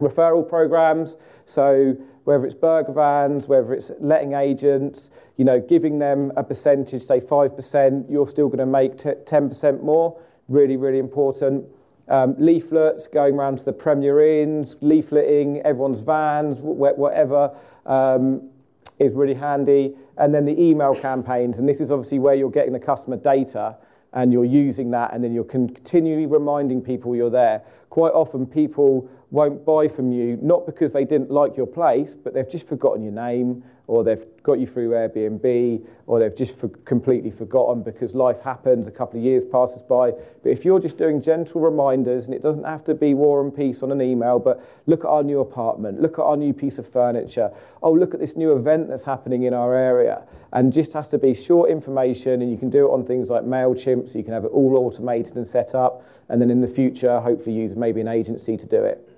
Referral 0.00 0.48
programs, 0.48 1.16
so 1.44 1.96
whether 2.24 2.44
it's 2.44 2.56
burger 2.56 2.92
vans, 2.92 3.46
whether 3.46 3.72
it's 3.72 3.92
letting 4.00 4.32
agents, 4.32 5.10
you 5.36 5.44
know, 5.44 5.60
giving 5.60 6.00
them 6.00 6.32
a 6.36 6.42
percentage, 6.42 7.02
say 7.02 7.20
5%, 7.20 8.10
you're 8.10 8.26
still 8.26 8.48
going 8.48 8.58
to 8.58 8.66
make 8.66 8.96
10% 8.96 9.82
more. 9.82 10.20
Really, 10.48 10.76
really 10.76 10.98
important. 10.98 11.66
Um, 12.08 12.34
leaflets, 12.38 13.06
going 13.06 13.34
around 13.36 13.58
to 13.58 13.64
the 13.64 13.72
Premier 13.72 14.42
Inns, 14.42 14.74
leafleting 14.76 15.60
everyone's 15.62 16.00
vans, 16.00 16.58
whatever, 16.60 17.56
um, 17.84 18.50
is 18.98 19.14
really 19.14 19.34
handy. 19.34 19.94
And 20.16 20.34
then 20.34 20.46
the 20.46 20.60
email 20.60 20.94
campaigns, 20.94 21.60
and 21.60 21.68
this 21.68 21.80
is 21.80 21.92
obviously 21.92 22.18
where 22.18 22.34
you're 22.34 22.50
getting 22.50 22.72
the 22.72 22.80
customer 22.80 23.16
data 23.16 23.76
and 24.12 24.32
you're 24.32 24.44
using 24.44 24.90
that, 24.92 25.12
and 25.12 25.22
then 25.22 25.32
you're 25.32 25.44
continually 25.44 26.26
reminding 26.26 26.80
people 26.80 27.14
you're 27.14 27.28
there. 27.28 27.62
Quite 27.90 28.12
often, 28.12 28.46
people 28.46 29.10
won't 29.30 29.64
buy 29.64 29.88
from 29.88 30.12
you, 30.12 30.38
not 30.40 30.66
because 30.66 30.92
they 30.92 31.04
didn't 31.04 31.30
like 31.30 31.56
your 31.56 31.66
place, 31.66 32.14
but 32.14 32.34
they've 32.34 32.48
just 32.48 32.68
forgotten 32.68 33.02
your 33.02 33.12
name 33.12 33.64
or 33.88 34.02
they've 34.02 34.24
got 34.42 34.58
you 34.58 34.66
through 34.66 34.90
Airbnb, 34.90 35.86
or 36.06 36.18
they've 36.18 36.34
just 36.34 36.56
for 36.56 36.68
completely 36.68 37.30
forgotten 37.30 37.82
because 37.82 38.14
life 38.14 38.40
happens, 38.40 38.86
a 38.86 38.90
couple 38.90 39.18
of 39.18 39.24
years 39.24 39.44
passes 39.44 39.82
by. 39.82 40.10
But 40.10 40.50
if 40.50 40.64
you're 40.64 40.80
just 40.80 40.98
doing 40.98 41.22
gentle 41.22 41.60
reminders, 41.60 42.26
and 42.26 42.34
it 42.34 42.42
doesn't 42.42 42.64
have 42.64 42.82
to 42.84 42.94
be 42.94 43.14
war 43.14 43.40
and 43.40 43.54
peace 43.54 43.82
on 43.82 43.92
an 43.92 44.02
email, 44.02 44.38
but 44.38 44.64
look 44.86 45.04
at 45.04 45.08
our 45.08 45.22
new 45.22 45.40
apartment, 45.40 46.00
look 46.00 46.18
at 46.18 46.22
our 46.22 46.36
new 46.36 46.52
piece 46.52 46.78
of 46.78 46.88
furniture, 46.88 47.52
oh, 47.82 47.92
look 47.92 48.12
at 48.12 48.20
this 48.20 48.36
new 48.36 48.56
event 48.56 48.88
that's 48.88 49.04
happening 49.04 49.44
in 49.44 49.54
our 49.54 49.74
area. 49.74 50.24
And 50.52 50.72
just 50.72 50.92
has 50.94 51.08
to 51.08 51.18
be 51.18 51.34
short 51.34 51.70
information, 51.70 52.42
and 52.42 52.50
you 52.50 52.56
can 52.56 52.70
do 52.70 52.88
it 52.88 52.90
on 52.90 53.04
things 53.04 53.30
like 53.30 53.42
MailChimp, 53.42 54.08
so 54.08 54.18
you 54.18 54.24
can 54.24 54.34
have 54.34 54.44
it 54.44 54.52
all 54.52 54.76
automated 54.76 55.36
and 55.36 55.46
set 55.46 55.74
up, 55.74 56.04
and 56.28 56.40
then 56.40 56.50
in 56.50 56.60
the 56.60 56.66
future, 56.66 57.20
hopefully 57.20 57.54
use 57.54 57.76
maybe 57.76 58.00
an 58.00 58.08
agency 58.08 58.56
to 58.56 58.66
do 58.66 58.82
it. 58.82 59.08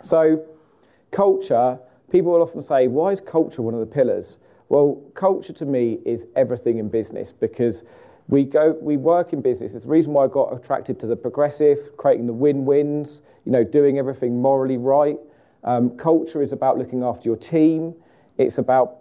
So 0.00 0.44
culture 1.10 1.78
people 2.10 2.32
will 2.32 2.42
often 2.42 2.62
say, 2.62 2.88
why 2.88 3.10
is 3.10 3.20
culture 3.20 3.62
one 3.62 3.74
of 3.74 3.80
the 3.80 3.86
pillars? 3.86 4.38
Well, 4.68 5.02
culture 5.14 5.52
to 5.54 5.66
me 5.66 5.98
is 6.04 6.26
everything 6.36 6.78
in 6.78 6.88
business 6.88 7.32
because 7.32 7.84
we 8.28 8.44
go, 8.44 8.76
we 8.80 8.96
work 8.96 9.32
in 9.32 9.40
business. 9.40 9.74
It's 9.74 9.84
the 9.84 9.90
reason 9.90 10.12
why 10.12 10.24
I 10.24 10.28
got 10.28 10.54
attracted 10.54 11.00
to 11.00 11.06
the 11.06 11.16
progressive, 11.16 11.96
creating 11.96 12.26
the 12.26 12.34
win-wins, 12.34 13.22
you 13.46 13.52
know, 13.52 13.64
doing 13.64 13.98
everything 13.98 14.42
morally 14.42 14.76
right. 14.76 15.18
Um, 15.64 15.96
culture 15.96 16.42
is 16.42 16.52
about 16.52 16.76
looking 16.76 17.02
after 17.02 17.28
your 17.28 17.36
team. 17.36 17.94
It's 18.36 18.58
about 18.58 18.98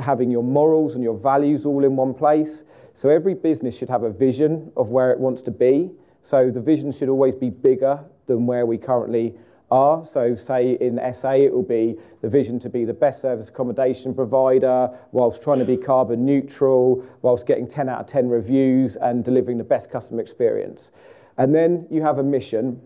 having 0.00 0.30
your 0.30 0.42
morals 0.42 0.94
and 0.94 1.04
your 1.04 1.16
values 1.16 1.66
all 1.66 1.84
in 1.84 1.96
one 1.96 2.14
place. 2.14 2.64
So 2.94 3.10
every 3.10 3.34
business 3.34 3.76
should 3.76 3.90
have 3.90 4.02
a 4.02 4.10
vision 4.10 4.72
of 4.76 4.90
where 4.90 5.10
it 5.10 5.18
wants 5.18 5.42
to 5.42 5.50
be. 5.50 5.90
So 6.22 6.50
the 6.50 6.60
vision 6.60 6.92
should 6.92 7.08
always 7.08 7.34
be 7.34 7.50
bigger 7.50 8.04
than 8.26 8.46
where 8.46 8.64
we 8.64 8.78
currently 8.78 9.34
are. 9.70 10.04
So, 10.04 10.34
say 10.34 10.72
in 10.72 11.00
SA, 11.12 11.32
it 11.32 11.52
will 11.52 11.62
be 11.62 11.96
the 12.20 12.28
vision 12.28 12.58
to 12.60 12.68
be 12.68 12.84
the 12.84 12.94
best 12.94 13.20
service 13.22 13.48
accommodation 13.48 14.14
provider, 14.14 14.90
whilst 15.12 15.42
trying 15.42 15.58
to 15.58 15.64
be 15.64 15.76
carbon 15.76 16.24
neutral, 16.24 17.04
whilst 17.22 17.46
getting 17.46 17.66
10 17.66 17.88
out 17.88 18.00
of 18.00 18.06
10 18.06 18.28
reviews 18.28 18.96
and 18.96 19.24
delivering 19.24 19.58
the 19.58 19.64
best 19.64 19.90
customer 19.90 20.20
experience. 20.20 20.90
And 21.38 21.54
then 21.54 21.86
you 21.90 22.02
have 22.02 22.18
a 22.18 22.22
mission 22.22 22.80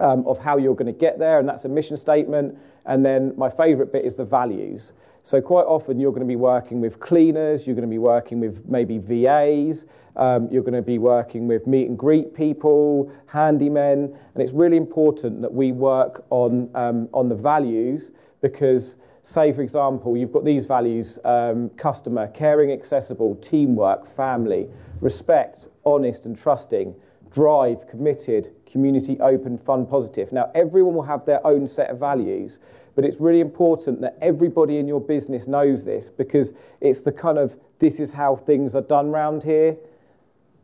um, 0.00 0.26
of 0.26 0.38
how 0.38 0.56
you're 0.56 0.74
going 0.74 0.92
to 0.92 0.98
get 0.98 1.18
there, 1.18 1.38
and 1.38 1.48
that's 1.48 1.64
a 1.64 1.68
mission 1.68 1.96
statement. 1.96 2.58
And 2.86 3.04
then 3.04 3.34
my 3.36 3.48
favourite 3.48 3.92
bit 3.92 4.04
is 4.04 4.16
the 4.16 4.24
values. 4.24 4.92
So 5.22 5.40
quite 5.42 5.64
often 5.66 6.00
you're 6.00 6.12
going 6.12 6.26
to 6.26 6.26
be 6.26 6.36
working 6.36 6.80
with 6.80 6.98
cleaners, 6.98 7.66
you're 7.66 7.76
going 7.76 7.86
to 7.86 7.92
be 7.92 7.98
working 7.98 8.40
with 8.40 8.66
maybe 8.66 8.96
VAs, 8.96 9.86
um, 10.16 10.48
you're 10.50 10.62
going 10.62 10.72
to 10.72 10.82
be 10.82 10.98
working 10.98 11.46
with 11.46 11.66
meet 11.66 11.88
and 11.88 11.98
greet 11.98 12.34
people, 12.34 13.12
handymen, 13.30 14.16
and 14.34 14.42
it's 14.42 14.54
really 14.54 14.78
important 14.78 15.42
that 15.42 15.52
we 15.52 15.72
work 15.72 16.24
on 16.30 16.70
um, 16.74 17.08
on 17.12 17.28
the 17.28 17.36
values 17.36 18.10
because. 18.40 18.96
Say, 19.22 19.52
for 19.52 19.60
example, 19.60 20.16
you've 20.16 20.32
got 20.32 20.46
these 20.46 20.64
values 20.64 21.18
um, 21.24 21.68
customer, 21.76 22.26
caring, 22.28 22.72
accessible, 22.72 23.36
teamwork, 23.36 24.06
family, 24.06 24.66
respect, 25.02 25.68
honest, 25.84 26.24
and 26.24 26.34
trusting, 26.34 26.94
drive, 27.30 27.86
committed, 27.86 28.50
community, 28.70 29.18
open, 29.20 29.58
fun, 29.58 29.86
positive. 29.86 30.32
Now, 30.32 30.50
everyone 30.54 30.94
will 30.94 31.02
have 31.02 31.24
their 31.24 31.44
own 31.46 31.66
set 31.66 31.90
of 31.90 31.98
values, 31.98 32.58
but 32.94 33.04
it's 33.04 33.20
really 33.20 33.40
important 33.40 34.00
that 34.00 34.16
everybody 34.20 34.78
in 34.78 34.86
your 34.86 35.00
business 35.00 35.46
knows 35.46 35.84
this 35.84 36.10
because 36.10 36.52
it's 36.80 37.02
the 37.02 37.12
kind 37.12 37.38
of 37.38 37.56
this 37.78 38.00
is 38.00 38.12
how 38.12 38.36
things 38.36 38.74
are 38.74 38.82
done 38.82 39.10
round 39.10 39.42
here 39.42 39.76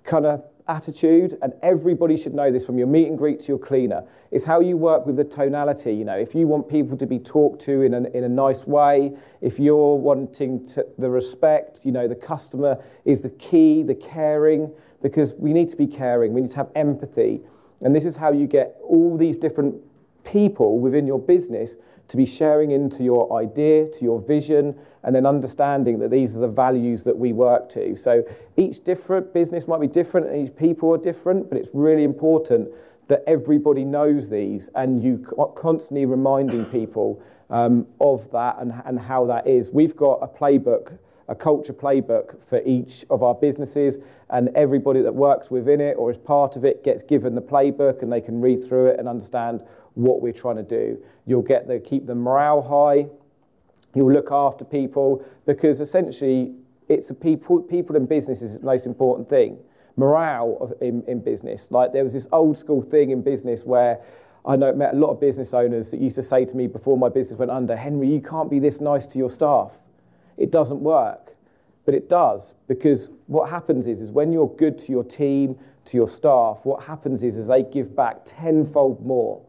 kind 0.04 0.24
of 0.24 0.44
attitude 0.68 1.38
and 1.42 1.52
everybody 1.62 2.16
should 2.16 2.34
know 2.34 2.50
this 2.50 2.66
from 2.66 2.76
your 2.76 2.88
meet 2.88 3.06
and 3.06 3.16
greet 3.16 3.40
to 3.40 3.48
your 3.48 3.58
cleaner. 3.58 4.04
It's 4.30 4.44
how 4.44 4.60
you 4.60 4.76
work 4.76 5.06
with 5.06 5.16
the 5.16 5.24
tonality 5.24 5.94
you 5.94 6.04
know. 6.04 6.16
If 6.16 6.34
you 6.34 6.46
want 6.46 6.68
people 6.68 6.96
to 6.96 7.06
be 7.06 7.18
talked 7.18 7.60
to 7.62 7.82
in 7.82 7.94
a, 7.94 8.02
in 8.08 8.24
a 8.24 8.28
nice 8.28 8.66
way 8.66 9.16
if 9.40 9.60
you're 9.60 9.96
wanting 9.96 10.66
to, 10.68 10.86
the 10.98 11.08
respect 11.08 11.84
you 11.84 11.92
know 11.92 12.08
the 12.08 12.16
customer 12.16 12.82
is 13.04 13.22
the 13.22 13.30
key 13.30 13.82
the 13.82 13.94
caring 13.94 14.72
because 15.02 15.34
we 15.34 15.52
need 15.52 15.68
to 15.68 15.76
be 15.76 15.86
caring. 15.86 16.32
We 16.32 16.40
need 16.40 16.50
to 16.50 16.56
have 16.56 16.70
empathy 16.74 17.42
and 17.82 17.94
this 17.94 18.04
is 18.04 18.16
how 18.16 18.32
you 18.32 18.46
get 18.46 18.76
all 18.82 19.16
these 19.16 19.36
different 19.36 19.76
people 20.24 20.78
within 20.78 21.06
your 21.06 21.18
business 21.18 21.76
to 22.08 22.16
be 22.16 22.26
sharing 22.26 22.70
into 22.70 23.02
your 23.02 23.38
idea, 23.38 23.88
to 23.88 24.04
your 24.04 24.20
vision, 24.20 24.76
and 25.02 25.14
then 25.14 25.26
understanding 25.26 25.98
that 25.98 26.10
these 26.10 26.36
are 26.36 26.40
the 26.40 26.48
values 26.48 27.04
that 27.04 27.16
we 27.16 27.32
work 27.32 27.68
to. 27.70 27.96
So 27.96 28.24
each 28.56 28.84
different 28.84 29.32
business 29.32 29.66
might 29.66 29.80
be 29.80 29.88
different 29.88 30.28
and 30.28 30.48
each 30.48 30.54
people 30.56 30.92
are 30.94 30.98
different, 30.98 31.48
but 31.48 31.58
it's 31.58 31.70
really 31.74 32.04
important 32.04 32.68
that 33.08 33.22
everybody 33.26 33.84
knows 33.84 34.30
these 34.30 34.68
and 34.74 35.02
you 35.02 35.18
constantly 35.54 36.06
reminding 36.06 36.64
people 36.66 37.22
um, 37.50 37.86
of 38.00 38.30
that 38.32 38.58
and, 38.58 38.72
and 38.84 38.98
how 38.98 39.24
that 39.26 39.46
is. 39.46 39.70
We've 39.70 39.96
got 39.96 40.18
a 40.22 40.28
playbook 40.28 40.98
a 41.28 41.34
culture 41.34 41.72
playbook 41.72 42.42
for 42.42 42.62
each 42.64 43.04
of 43.10 43.22
our 43.22 43.34
businesses, 43.34 43.98
and 44.30 44.48
everybody 44.54 45.02
that 45.02 45.14
works 45.14 45.50
within 45.50 45.80
it 45.80 45.94
or 45.94 46.10
is 46.10 46.18
part 46.18 46.56
of 46.56 46.64
it 46.64 46.84
gets 46.84 47.02
given 47.02 47.34
the 47.34 47.42
playbook 47.42 48.02
and 48.02 48.12
they 48.12 48.20
can 48.20 48.40
read 48.40 48.62
through 48.62 48.86
it 48.86 48.98
and 48.98 49.08
understand 49.08 49.62
what 49.94 50.20
we're 50.20 50.32
trying 50.32 50.56
to 50.56 50.62
do. 50.62 51.02
You'll 51.26 51.42
get 51.42 51.66
the 51.66 51.78
keep 51.80 52.06
the 52.06 52.14
morale 52.14 52.62
high. 52.62 53.08
You'll 53.94 54.12
look 54.12 54.30
after 54.30 54.64
people 54.64 55.24
because 55.46 55.80
essentially 55.80 56.54
it's 56.88 57.10
people 57.12 57.62
people 57.62 57.96
in 57.96 58.06
business 58.06 58.42
is 58.42 58.58
the 58.58 58.66
most 58.66 58.86
important 58.86 59.28
thing. 59.28 59.58
Morale 59.96 60.58
of, 60.60 60.74
in, 60.82 61.02
in 61.08 61.20
business. 61.20 61.70
Like 61.70 61.92
there 61.92 62.04
was 62.04 62.12
this 62.12 62.28
old 62.30 62.58
school 62.58 62.82
thing 62.82 63.10
in 63.10 63.22
business 63.22 63.64
where 63.64 64.00
I 64.44 64.54
know 64.54 64.72
met 64.74 64.94
a 64.94 64.96
lot 64.96 65.10
of 65.10 65.20
business 65.20 65.54
owners 65.54 65.90
that 65.90 66.00
used 66.00 66.16
to 66.16 66.22
say 66.22 66.44
to 66.44 66.56
me 66.56 66.66
before 66.66 66.98
my 66.98 67.08
business 67.08 67.38
went 67.38 67.50
under, 67.50 67.74
Henry, 67.74 68.08
you 68.08 68.20
can't 68.20 68.50
be 68.50 68.58
this 68.58 68.80
nice 68.80 69.06
to 69.08 69.18
your 69.18 69.30
staff. 69.30 69.80
It 70.36 70.50
doesn't 70.50 70.80
work. 70.80 71.34
But 71.84 71.94
it 71.94 72.08
does 72.08 72.54
because 72.66 73.10
what 73.28 73.48
happens 73.48 73.86
is, 73.86 74.00
is 74.00 74.10
when 74.10 74.32
you're 74.32 74.52
good 74.56 74.76
to 74.78 74.92
your 74.92 75.04
team, 75.04 75.56
to 75.84 75.96
your 75.96 76.08
staff, 76.08 76.62
what 76.64 76.82
happens 76.84 77.22
is, 77.22 77.36
is 77.36 77.46
they 77.46 77.62
give 77.62 77.94
back 77.94 78.24
tenfold 78.24 79.06
more 79.06 79.40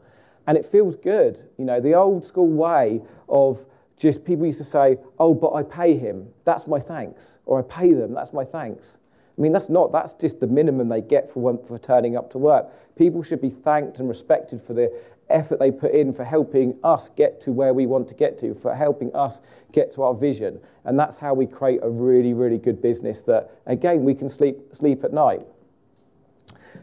and 0.46 0.58
it 0.58 0.66
feels 0.66 0.96
good. 0.96 1.44
You 1.58 1.66
know, 1.66 1.82
the 1.82 1.96
old 1.96 2.24
school 2.24 2.48
way 2.48 3.02
of 3.28 3.66
just 3.98 4.24
people 4.24 4.46
used 4.46 4.60
to 4.60 4.64
say, 4.64 4.98
oh, 5.20 5.34
but 5.34 5.54
I 5.54 5.64
pay 5.64 5.98
him, 5.98 6.30
that's 6.46 6.68
my 6.68 6.80
thanks. 6.80 7.40
Or 7.46 7.60
I 7.60 7.64
pay 7.64 7.94
them, 7.94 8.14
that's 8.14 8.32
my 8.32 8.46
thanks. 8.46 9.00
I 9.38 9.42
mean, 9.42 9.52
that's 9.52 9.70
not, 9.70 9.92
that's 9.92 10.16
just 10.16 10.40
the 10.40 10.48
minimum 10.48 10.90
they 10.90 11.02
get 11.02 11.30
for, 11.30 11.58
for 11.66 11.78
turning 11.78 12.18
up 12.18 12.30
to 12.32 12.40
work. 12.40 12.68
People 12.96 13.22
should 13.22 13.42
be 13.42 13.52
thanked 13.52 14.00
and 14.00 14.10
respected 14.10 14.62
for 14.62 14.74
the 14.74 14.92
effort 15.30 15.60
they 15.60 15.72
put 15.72 15.92
in 15.92 16.12
for 16.12 16.24
helping 16.24 16.76
us 16.84 17.10
get 17.10 17.40
to 17.42 17.52
where 17.52 17.74
we 17.74 17.86
want 17.86 18.08
to 18.08 18.16
get 18.16 18.38
to, 18.40 18.54
for 18.56 18.74
helping 18.74 19.14
us 19.16 19.42
get 19.72 19.92
to 19.92 20.02
our 20.02 20.16
vision. 20.16 20.60
And 20.86 20.98
that's 20.98 21.20
how 21.20 21.34
we 21.34 21.46
create 21.46 21.82
a 21.84 21.90
really, 21.90 22.34
really 22.34 22.58
good 22.58 22.82
business 22.82 23.22
that, 23.24 23.52
again, 23.66 24.04
we 24.04 24.16
can 24.16 24.30
sleep, 24.30 24.58
sleep 24.74 25.04
at 25.04 25.14
night. 25.14 25.46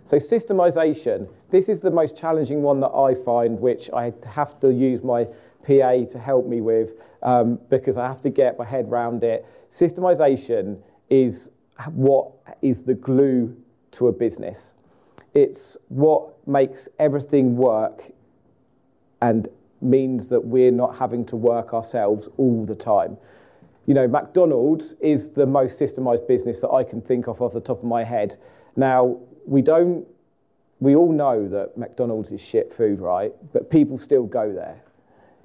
So 0.05 0.19
systemization, 0.19 1.29
this 1.51 1.69
is 1.69 1.81
the 1.81 1.91
most 1.91 2.17
challenging 2.17 2.63
one 2.63 2.81
that 2.81 2.91
I 2.91 3.15
find, 3.15 3.59
which 3.59 3.91
I 3.93 4.13
have 4.27 4.61
to 4.61 4.73
use 4.73 5.03
my 5.03 5.27
PA 5.67 6.05
to 6.05 6.19
help 6.19 6.47
me 6.47 6.61
with 6.61 6.93
um, 7.23 7.59
because 7.71 7.97
I 7.97 8.07
have 8.07 8.21
to 8.23 8.31
get 8.31 8.59
my 8.59 8.65
head 8.65 8.87
around 8.89 9.25
it. 9.25 9.47
Systemization 9.71 10.83
is 11.09 11.51
what 11.93 12.33
is 12.63 12.85
the 12.85 12.95
glue 12.95 13.57
to 13.93 14.09
a 14.09 14.13
business. 14.13 14.75
It's 15.35 15.77
what 15.89 16.47
makes 16.47 16.89
everything 16.99 17.57
work 17.57 18.13
and 19.21 19.49
means 19.81 20.29
that 20.29 20.45
we're 20.45 20.71
not 20.71 20.97
having 20.97 21.25
to 21.27 21.37
work 21.37 21.75
ourselves 21.75 22.29
all 22.37 22.65
the 22.65 22.75
time. 22.75 23.17
You 23.87 23.95
know, 23.95 24.09
McDonald's 24.09 24.95
is 24.95 25.31
the 25.31 25.47
most 25.47 25.81
systemized 25.81 26.27
business 26.27 26.61
that 26.61 26.71
I 26.71 26.85
can 26.85 27.01
think 27.01 27.27
of 27.27 27.43
off 27.43 27.53
the 27.53 27.61
top 27.61 27.79
of 27.79 27.85
my 27.85 28.05
head. 28.05 28.37
Now, 28.77 29.19
we 29.47 29.61
don't, 29.61 30.07
we 30.81 30.97
all 30.97 31.13
know 31.13 31.49
that 31.49 31.77
McDonald's 31.77 32.33
is 32.33 32.47
shit 32.47 32.73
food, 32.73 33.01
right? 33.01 33.33
But 33.53 33.71
people 33.71 33.99
still 33.99 34.25
go 34.25 34.53
there. 34.53 34.83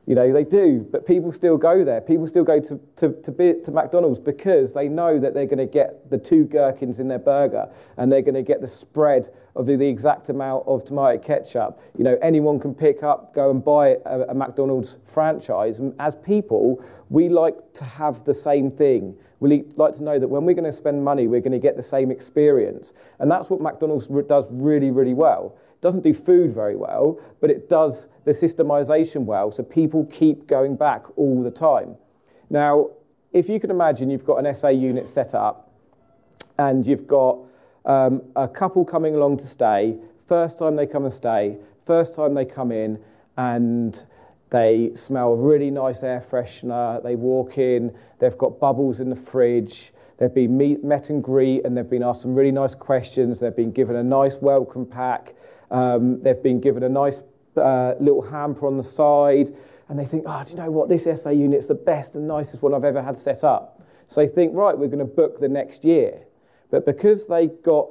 You 0.09 0.15
know, 0.15 0.33
they 0.33 0.43
do, 0.43 0.87
but 0.91 1.05
people 1.05 1.31
still 1.31 1.55
go 1.55 1.83
there. 1.83 2.01
People 2.01 2.25
still 2.25 2.43
go 2.43 2.59
to, 2.59 2.79
to, 2.95 3.13
to, 3.21 3.31
be, 3.31 3.53
to 3.63 3.69
McDonald's 3.69 4.17
because 4.17 4.73
they 4.73 4.89
know 4.89 5.19
that 5.19 5.35
they're 5.35 5.45
going 5.45 5.59
to 5.59 5.67
get 5.67 6.09
the 6.09 6.17
two 6.17 6.45
gherkins 6.45 6.99
in 6.99 7.07
their 7.07 7.19
burger 7.19 7.71
and 7.95 8.11
they're 8.11 8.23
going 8.23 8.33
to 8.33 8.41
get 8.41 8.59
the 8.59 8.67
spread 8.67 9.29
of 9.55 9.67
the, 9.67 9.75
the, 9.75 9.87
exact 9.87 10.29
amount 10.29 10.63
of 10.65 10.83
tomato 10.83 11.19
ketchup. 11.19 11.79
You 11.95 12.03
know, 12.03 12.17
anyone 12.23 12.59
can 12.59 12.73
pick 12.73 13.03
up, 13.03 13.35
go 13.35 13.51
and 13.51 13.63
buy 13.63 13.97
a, 14.03 14.21
a 14.29 14.33
McDonald's 14.33 14.97
franchise. 15.05 15.77
And 15.77 15.93
as 15.99 16.15
people, 16.15 16.83
we 17.09 17.29
like 17.29 17.73
to 17.73 17.83
have 17.83 18.23
the 18.23 18.33
same 18.33 18.71
thing. 18.71 19.15
We 19.39 19.65
like 19.75 19.93
to 19.93 20.03
know 20.03 20.17
that 20.17 20.27
when 20.27 20.43
we're 20.43 20.55
going 20.55 20.63
to 20.63 20.73
spend 20.73 21.03
money, 21.03 21.27
we're 21.27 21.39
going 21.39 21.51
to 21.51 21.59
get 21.59 21.77
the 21.77 21.83
same 21.83 22.09
experience. 22.09 22.93
And 23.19 23.29
that's 23.29 23.51
what 23.51 23.61
McDonald's 23.61 24.07
does 24.27 24.51
really, 24.51 24.89
really 24.89 25.13
well 25.13 25.55
doesn't 25.81 26.01
do 26.01 26.13
food 26.13 26.51
very 26.51 26.75
well, 26.75 27.19
but 27.39 27.49
it 27.49 27.69
does 27.69 28.07
the 28.25 28.31
systemization 28.31 29.25
well, 29.25 29.51
so 29.51 29.63
people 29.63 30.05
keep 30.05 30.47
going 30.47 30.75
back 30.75 31.05
all 31.17 31.41
the 31.41 31.51
time. 31.51 31.95
Now, 32.49 32.89
if 33.31 33.47
you 33.47 33.59
can 33.59 33.69
imagine 33.69 34.09
you've 34.09 34.25
got 34.25 34.43
an 34.43 34.53
SA 34.55 34.69
unit 34.69 35.07
set 35.07 35.33
up 35.33 35.71
and 36.57 36.85
you've 36.85 37.07
got 37.07 37.37
um, 37.85 38.21
a 38.35 38.47
couple 38.47 38.83
coming 38.83 39.15
along 39.15 39.37
to 39.37 39.47
stay, 39.47 39.97
first 40.25 40.57
time 40.57 40.75
they 40.75 40.87
come 40.87 41.03
and 41.05 41.13
stay, 41.13 41.57
first 41.85 42.15
time 42.15 42.33
they 42.33 42.45
come 42.45 42.71
in, 42.71 42.99
and 43.37 44.03
They 44.49 44.91
smell 44.95 45.35
really 45.35 45.69
nice 45.69 46.03
air 46.03 46.21
freshener. 46.21 47.01
They 47.03 47.15
walk 47.15 47.57
in, 47.57 47.95
they've 48.19 48.37
got 48.37 48.59
bubbles 48.59 48.99
in 48.99 49.09
the 49.09 49.15
fridge. 49.15 49.93
They've 50.17 50.33
been 50.33 50.57
meet, 50.57 50.83
met 50.83 51.09
and 51.09 51.23
greet, 51.23 51.63
and 51.63 51.77
they've 51.77 51.89
been 51.89 52.03
asked 52.03 52.23
some 52.23 52.35
really 52.35 52.51
nice 52.51 52.75
questions. 52.75 53.39
They've 53.39 53.55
been 53.55 53.71
given 53.71 53.95
a 53.95 54.03
nice 54.03 54.37
welcome 54.37 54.85
pack. 54.85 55.33
Um, 55.71 56.21
they've 56.21 56.41
been 56.41 56.59
given 56.59 56.83
a 56.83 56.89
nice 56.89 57.21
uh, 57.55 57.95
little 57.99 58.21
hamper 58.21 58.67
on 58.67 58.77
the 58.77 58.83
side, 58.83 59.55
and 59.87 59.97
they 59.97 60.05
think, 60.05 60.23
oh, 60.27 60.43
do 60.43 60.51
you 60.51 60.57
know 60.57 60.71
what? 60.71 60.89
This 60.89 61.07
SA 61.21 61.31
unit's 61.31 61.67
the 61.67 61.75
best 61.75 62.15
and 62.15 62.27
nicest 62.27 62.61
one 62.61 62.73
I've 62.73 62.83
ever 62.83 63.01
had 63.01 63.17
set 63.17 63.43
up. 63.43 63.81
So 64.07 64.21
they 64.21 64.27
think, 64.27 64.55
right, 64.55 64.77
we're 64.77 64.87
going 64.87 64.99
to 64.99 65.05
book 65.05 65.39
the 65.39 65.49
next 65.49 65.85
year. 65.85 66.25
But 66.71 66.85
because 66.85 67.27
they 67.27 67.47
got 67.47 67.87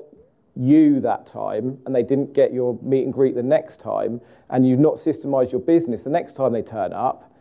you 0.54 1.00
that 1.00 1.26
time 1.26 1.78
and 1.86 1.94
they 1.94 2.02
didn't 2.02 2.34
get 2.34 2.52
your 2.52 2.78
meet 2.82 3.04
and 3.04 3.12
greet 3.12 3.34
the 3.34 3.42
next 3.42 3.78
time, 3.78 4.20
and 4.50 4.66
you've 4.66 4.80
not 4.80 4.94
systemized 4.94 5.52
your 5.52 5.60
business, 5.60 6.04
the 6.04 6.10
next 6.10 6.34
time 6.34 6.52
they 6.52 6.62
turn 6.62 6.92
up, 6.92 7.32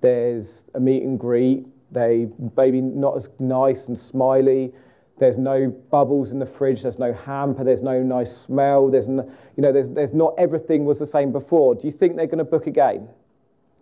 there's 0.00 0.64
a 0.74 0.80
meet 0.80 1.02
and 1.02 1.18
greet, 1.18 1.66
they 1.90 2.28
maybe 2.56 2.80
not 2.80 3.16
as 3.16 3.28
nice 3.38 3.88
and 3.88 3.98
smiley. 3.98 4.72
There's 5.20 5.36
no 5.36 5.68
bubbles 5.68 6.32
in 6.32 6.38
the 6.38 6.46
fridge. 6.46 6.82
There's 6.82 6.98
no 6.98 7.12
hamper. 7.12 7.62
There's 7.62 7.82
no 7.82 8.02
nice 8.02 8.34
smell. 8.34 8.88
There's 8.88 9.06
no, 9.06 9.30
you 9.54 9.62
know, 9.62 9.70
there's, 9.70 9.90
there's 9.90 10.14
not 10.14 10.34
everything 10.38 10.86
was 10.86 10.98
the 10.98 11.06
same 11.06 11.30
before. 11.30 11.74
Do 11.74 11.86
you 11.86 11.92
think 11.92 12.16
they're 12.16 12.26
going 12.26 12.38
to 12.38 12.44
book 12.44 12.66
again? 12.66 13.06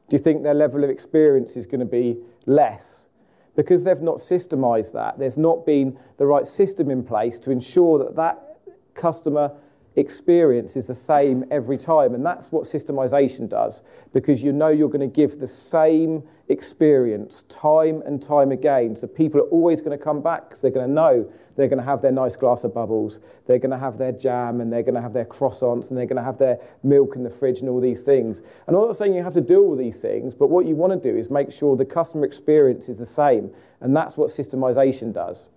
Do 0.09 0.17
you 0.17 0.19
think 0.19 0.43
their 0.43 0.53
level 0.53 0.83
of 0.83 0.91
experience 0.91 1.57
is 1.57 1.65
going 1.65 1.79
to 1.79 1.87
be 1.87 2.19
less? 2.47 3.07
Because 3.55 3.85
they've 3.85 4.01
not 4.01 4.17
systemized 4.17 4.93
that. 4.95 5.21
There's 5.21 5.39
not 5.39 5.65
been 5.65 5.97
the 6.17 6.27
right 6.27 6.47
system 6.47 6.91
in 6.91 7.05
place 7.05 7.39
to 7.41 7.53
ensure 7.53 7.99
that 8.01 8.17
that 8.17 8.59
customer 8.95 9.53
experience 9.97 10.77
is 10.77 10.87
the 10.87 10.95
same 10.95 11.45
every 11.51 11.77
time. 11.77 12.15
And 12.15 12.25
that's 12.25 12.53
what 12.53 12.65
systemization 12.65 13.49
does, 13.49 13.83
because 14.13 14.43
you 14.43 14.53
know 14.53 14.69
you're 14.69 14.89
going 14.89 15.01
to 15.01 15.07
give 15.07 15.39
the 15.39 15.47
same 15.47 16.23
experience 16.49 17.43
time 17.45 18.03
and 18.07 18.23
time 18.23 18.53
again. 18.53 18.97
So 18.97 19.07
people 19.07 19.41
are 19.41 19.49
always 19.49 19.81
going 19.83 19.97
to 19.97 20.03
come 20.03 20.23
back 20.23 20.45
because 20.49 20.63
they're 20.63 20.71
going 20.71 20.87
to 20.87 20.93
know 20.93 21.31
they're 21.57 21.69
going 21.69 21.81
to 21.81 21.85
have 21.85 22.01
their 22.01 22.13
nice 22.13 22.37
glass 22.37 22.65
of 22.65 22.73
bubbles, 22.73 23.21
they're 23.47 23.59
going 23.59 23.73
to 23.73 23.79
have 23.79 23.99
their 23.99 24.13
jam, 24.13 24.61
and 24.61 24.73
they're 24.73 24.83
going 24.83 24.95
to 24.95 25.03
have 25.03 25.13
their 25.13 25.25
croissants, 25.25 25.91
and 25.91 25.99
they're 25.99 26.07
going 26.07 26.17
to 26.17 26.23
have 26.23 26.39
their 26.39 26.59
milk 26.83 27.17
in 27.17 27.25
the 27.25 27.31
fridge, 27.31 27.61
and 27.61 27.69
all 27.69 27.81
these 27.81 28.05
things. 28.05 28.41
And 28.67 28.77
I'm 28.77 28.87
not 28.87 28.97
saying 28.97 29.15
you 29.15 29.23
have 29.23 29.35
to 29.35 29.41
do 29.41 29.63
all 29.63 29.77
these 29.77 30.01
things, 30.01 30.35
but 30.35 30.49
what 30.49 30.65
you 30.67 30.75
want 30.77 30.93
to 31.01 31.13
do 31.13 31.19
is 31.19 31.31
make 31.31 31.53
sure 31.53 31.77
the 31.77 31.85
customer 31.85 32.25
experience 32.25 32.89
is 32.89 32.99
the 32.99 33.07
same. 33.07 33.51
And 33.81 33.95
that's 33.95 34.17
what 34.17 34.31
systemization 34.31 35.13
does. 35.13 35.49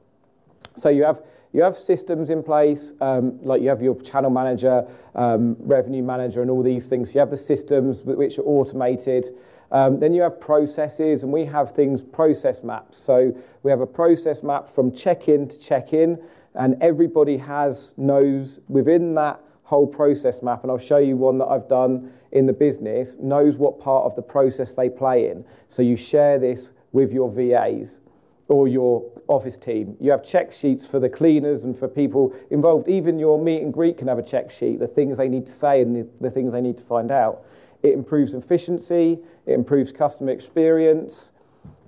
So 0.76 0.90
you 0.90 1.04
have 1.04 1.22
you 1.54 1.62
have 1.64 1.76
systems 1.76 2.30
in 2.30 2.44
place, 2.44 2.94
um, 3.02 3.40
like 3.44 3.62
you 3.62 3.70
have 3.70 3.82
your 3.82 4.00
channel 4.02 4.30
manager, 4.30 4.88
um, 5.16 5.58
revenue 5.60 6.04
manager, 6.04 6.42
and 6.42 6.50
all 6.50 6.64
these 6.64 6.88
things. 6.88 7.14
You 7.14 7.20
have 7.20 7.30
the 7.30 7.38
systems 7.38 8.04
which 8.04 8.40
are 8.40 8.44
automated. 8.44 9.26
Um, 9.72 10.00
then 10.00 10.14
you 10.14 10.22
have 10.22 10.40
processes, 10.40 11.24
and 11.24 11.32
we 11.32 11.46
have 11.46 11.72
things 11.72 12.02
process 12.02 12.64
maps. 12.64 12.98
So 12.98 13.36
we 13.64 13.72
have 13.72 13.82
a 13.82 13.88
process 13.88 14.44
map 14.44 14.70
from 14.70 14.92
check-in 14.92 15.48
to 15.48 15.60
check-in, 15.60 16.22
and 16.56 16.82
everybody 16.82 17.38
has 17.38 17.94
knows 17.98 18.60
within 18.68 19.16
that 19.16 19.40
whole 19.64 19.88
process 19.88 20.42
map, 20.44 20.64
and 20.64 20.72
I'll 20.72 20.78
show 20.78 20.98
you 20.98 21.16
one 21.16 21.38
that 21.38 21.46
I've 21.48 21.70
done 21.70 22.12
in 22.34 22.46
the 22.46 22.54
business, 22.54 23.18
knows 23.20 23.58
what 23.58 23.80
part 23.80 24.06
of 24.06 24.16
the 24.16 24.22
process 24.22 24.76
they 24.76 24.90
play 24.90 25.30
in. 25.30 25.46
So 25.70 25.82
you 25.82 25.96
share 25.96 26.38
this 26.38 26.72
with 26.92 27.14
your 27.14 27.32
VAs 27.32 28.02
or 28.50 28.68
your 28.68 29.02
office 29.32 29.58
team. 29.58 29.96
You 30.00 30.12
have 30.12 30.24
check 30.24 30.52
sheets 30.52 30.86
for 30.86 31.00
the 31.00 31.10
cleaners 31.10 31.64
and 31.64 31.78
for 31.78 31.88
people 31.88 32.36
involved. 32.50 32.88
Even 32.88 33.18
your 33.18 33.42
meet 33.42 33.62
and 33.62 33.74
greet 33.74 33.98
can 33.98 34.08
have 34.08 34.20
a 34.20 34.24
check 34.24 34.52
sheet, 34.52 34.80
the 34.80 34.88
things 34.88 35.18
they 35.18 35.30
need 35.30 35.46
to 35.46 35.52
say 35.52 35.82
and 35.82 35.96
the, 35.96 36.08
the 36.20 36.30
things 36.30 36.52
they 36.52 36.62
need 36.62 36.78
to 36.78 36.84
find 36.84 37.12
out. 37.12 37.44
It 37.82 37.94
improves 37.94 38.34
efficiency, 38.36 39.20
it 39.46 39.54
improves 39.54 39.92
customer 39.92 40.32
experience. 40.32 41.32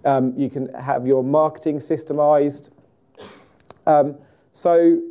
Um, 0.05 0.33
you 0.37 0.49
can 0.49 0.73
have 0.73 1.05
your 1.05 1.23
marketing 1.23 1.77
systemized. 1.77 2.69
Um, 3.85 4.15
so, 4.51 5.01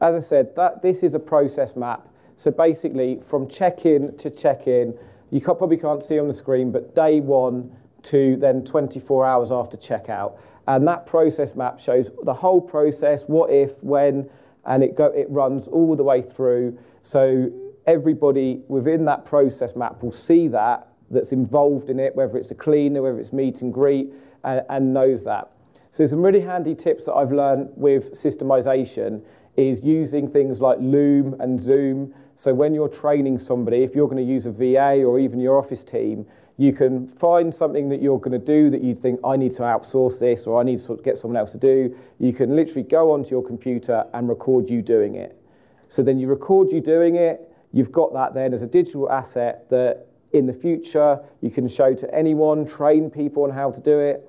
as 0.00 0.14
I 0.14 0.18
said, 0.20 0.54
that 0.56 0.82
this 0.82 1.02
is 1.02 1.14
a 1.14 1.18
process 1.18 1.76
map. 1.76 2.08
So 2.36 2.50
basically, 2.50 3.20
from 3.20 3.48
check-in 3.48 4.16
to 4.18 4.30
check-in, 4.30 4.96
you 5.30 5.40
probably 5.40 5.76
can't 5.76 6.02
see 6.02 6.18
on 6.18 6.26
the 6.26 6.32
screen, 6.32 6.70
but 6.70 6.94
day 6.94 7.20
one, 7.20 7.76
to 8.08 8.36
then 8.36 8.64
24 8.64 9.26
hours 9.26 9.52
after 9.52 9.76
checkout. 9.76 10.38
And 10.66 10.86
that 10.86 11.06
process 11.06 11.54
map 11.54 11.80
shows 11.80 12.10
the 12.22 12.34
whole 12.34 12.60
process, 12.60 13.24
what 13.26 13.50
if, 13.50 13.82
when, 13.82 14.28
and 14.66 14.82
it, 14.82 14.94
go, 14.94 15.06
it 15.06 15.26
runs 15.30 15.66
all 15.66 15.96
the 15.96 16.04
way 16.04 16.20
through. 16.20 16.78
So 17.02 17.50
everybody 17.86 18.62
within 18.68 19.06
that 19.06 19.24
process 19.24 19.74
map 19.74 20.02
will 20.02 20.12
see 20.12 20.48
that, 20.48 20.88
that's 21.10 21.32
involved 21.32 21.88
in 21.88 21.98
it, 21.98 22.14
whether 22.14 22.36
it's 22.36 22.50
a 22.50 22.54
cleaner, 22.54 23.00
whether 23.00 23.18
it's 23.18 23.32
meet 23.32 23.62
and 23.62 23.72
greet, 23.72 24.12
and, 24.44 24.62
and 24.68 24.92
knows 24.92 25.24
that. 25.24 25.50
So 25.90 26.04
some 26.04 26.22
really 26.22 26.40
handy 26.40 26.74
tips 26.74 27.06
that 27.06 27.14
I've 27.14 27.32
learned 27.32 27.70
with 27.74 28.12
systemization 28.12 29.22
is 29.58 29.84
using 29.84 30.28
things 30.28 30.60
like 30.60 30.78
Loom 30.80 31.34
and 31.40 31.60
Zoom. 31.60 32.14
So 32.36 32.54
when 32.54 32.74
you're 32.74 32.88
training 32.88 33.40
somebody, 33.40 33.82
if 33.82 33.96
you're 33.96 34.06
going 34.06 34.24
to 34.24 34.32
use 34.32 34.46
a 34.46 34.52
VA 34.52 35.02
or 35.02 35.18
even 35.18 35.40
your 35.40 35.58
office 35.58 35.82
team, 35.82 36.26
you 36.56 36.72
can 36.72 37.08
find 37.08 37.52
something 37.52 37.88
that 37.88 38.00
you're 38.00 38.20
going 38.20 38.38
to 38.38 38.44
do 38.44 38.70
that 38.70 38.82
you 38.82 38.94
think, 38.94 39.18
I 39.24 39.36
need 39.36 39.50
to 39.52 39.62
outsource 39.62 40.20
this 40.20 40.46
or 40.46 40.60
I 40.60 40.62
need 40.62 40.78
to 40.78 40.96
get 41.02 41.18
someone 41.18 41.36
else 41.36 41.52
to 41.52 41.58
do. 41.58 41.96
You 42.20 42.32
can 42.32 42.54
literally 42.54 42.86
go 42.88 43.12
onto 43.12 43.30
your 43.30 43.44
computer 43.44 44.06
and 44.14 44.28
record 44.28 44.70
you 44.70 44.80
doing 44.80 45.16
it. 45.16 45.36
So 45.88 46.04
then 46.04 46.20
you 46.20 46.28
record 46.28 46.70
you 46.70 46.80
doing 46.80 47.16
it. 47.16 47.52
You've 47.72 47.92
got 47.92 48.12
that 48.14 48.34
then 48.34 48.54
as 48.54 48.62
a 48.62 48.66
digital 48.68 49.10
asset 49.10 49.68
that 49.70 50.06
in 50.32 50.46
the 50.46 50.52
future 50.52 51.20
you 51.40 51.50
can 51.50 51.66
show 51.66 51.94
to 51.94 52.14
anyone, 52.14 52.64
train 52.64 53.10
people 53.10 53.42
on 53.42 53.50
how 53.50 53.72
to 53.72 53.80
do 53.80 53.98
it. 53.98 54.28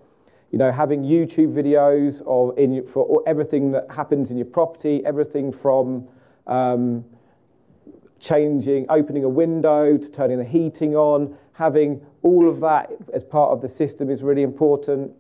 You 0.51 0.57
know, 0.57 0.71
having 0.71 1.03
YouTube 1.03 1.53
videos 1.53 2.23
of 2.25 2.57
in, 2.57 2.85
for 2.85 3.21
everything 3.27 3.71
that 3.71 3.91
happens 3.91 4.31
in 4.31 4.37
your 4.37 4.47
property, 4.47 5.05
everything 5.05 5.51
from 5.51 6.07
um, 6.47 7.05
changing, 8.19 8.85
opening 8.89 9.23
a 9.23 9.29
window 9.29 9.97
to 9.97 10.11
turning 10.11 10.37
the 10.37 10.43
heating 10.43 10.95
on, 10.95 11.37
having 11.53 12.05
all 12.23 12.49
of 12.49 12.59
that 12.61 12.91
as 13.13 13.23
part 13.23 13.51
of 13.51 13.61
the 13.61 13.67
system 13.67 14.09
is 14.09 14.23
really 14.23 14.43
important. 14.43 15.11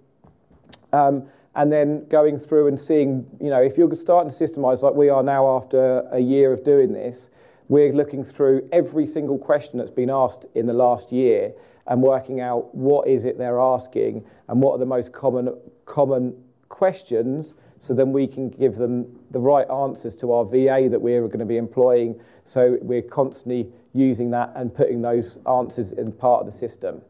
Um, 0.91 1.27
and 1.55 1.71
then 1.71 2.07
going 2.07 2.37
through 2.37 2.67
and 2.67 2.79
seeing, 2.79 3.25
you 3.39 3.49
know, 3.49 3.61
if 3.61 3.77
you're 3.77 3.93
starting 3.95 4.31
to 4.31 4.35
systemize 4.35 4.81
like 4.81 4.93
we 4.93 5.09
are 5.09 5.23
now 5.23 5.55
after 5.55 6.07
a 6.11 6.19
year 6.19 6.53
of 6.53 6.63
doing 6.63 6.93
this, 6.93 7.29
we're 7.67 7.93
looking 7.93 8.23
through 8.23 8.67
every 8.71 9.05
single 9.05 9.37
question 9.37 9.77
that's 9.77 9.91
been 9.91 10.09
asked 10.09 10.45
in 10.55 10.65
the 10.65 10.73
last 10.73 11.11
year 11.11 11.53
and 11.89 12.01
working 12.01 12.39
out 12.39 12.73
what 12.73 13.07
is 13.07 13.25
it 13.25 13.37
they're 13.37 13.59
asking 13.59 14.25
and 14.47 14.61
what 14.61 14.73
are 14.73 14.77
the 14.77 14.85
most 14.85 15.11
common 15.11 15.53
common 15.85 16.33
questions 16.69 17.55
so 17.79 17.93
then 17.93 18.11
we 18.11 18.27
can 18.27 18.49
give 18.49 18.75
them 18.75 19.19
the 19.31 19.39
right 19.39 19.69
answers 19.69 20.15
to 20.17 20.33
our 20.33 20.43
VA 20.45 20.87
that 20.89 20.99
we're 21.01 21.21
going 21.27 21.39
to 21.39 21.45
be 21.45 21.57
employing. 21.57 22.19
So 22.43 22.77
we're 22.81 23.01
constantly 23.01 23.71
using 23.93 24.31
that 24.31 24.51
and 24.55 24.73
putting 24.73 25.01
those 25.01 25.39
answers 25.49 25.93
in 25.93 26.11
part 26.11 26.41
of 26.41 26.45
the 26.45 26.51
system. 26.51 27.01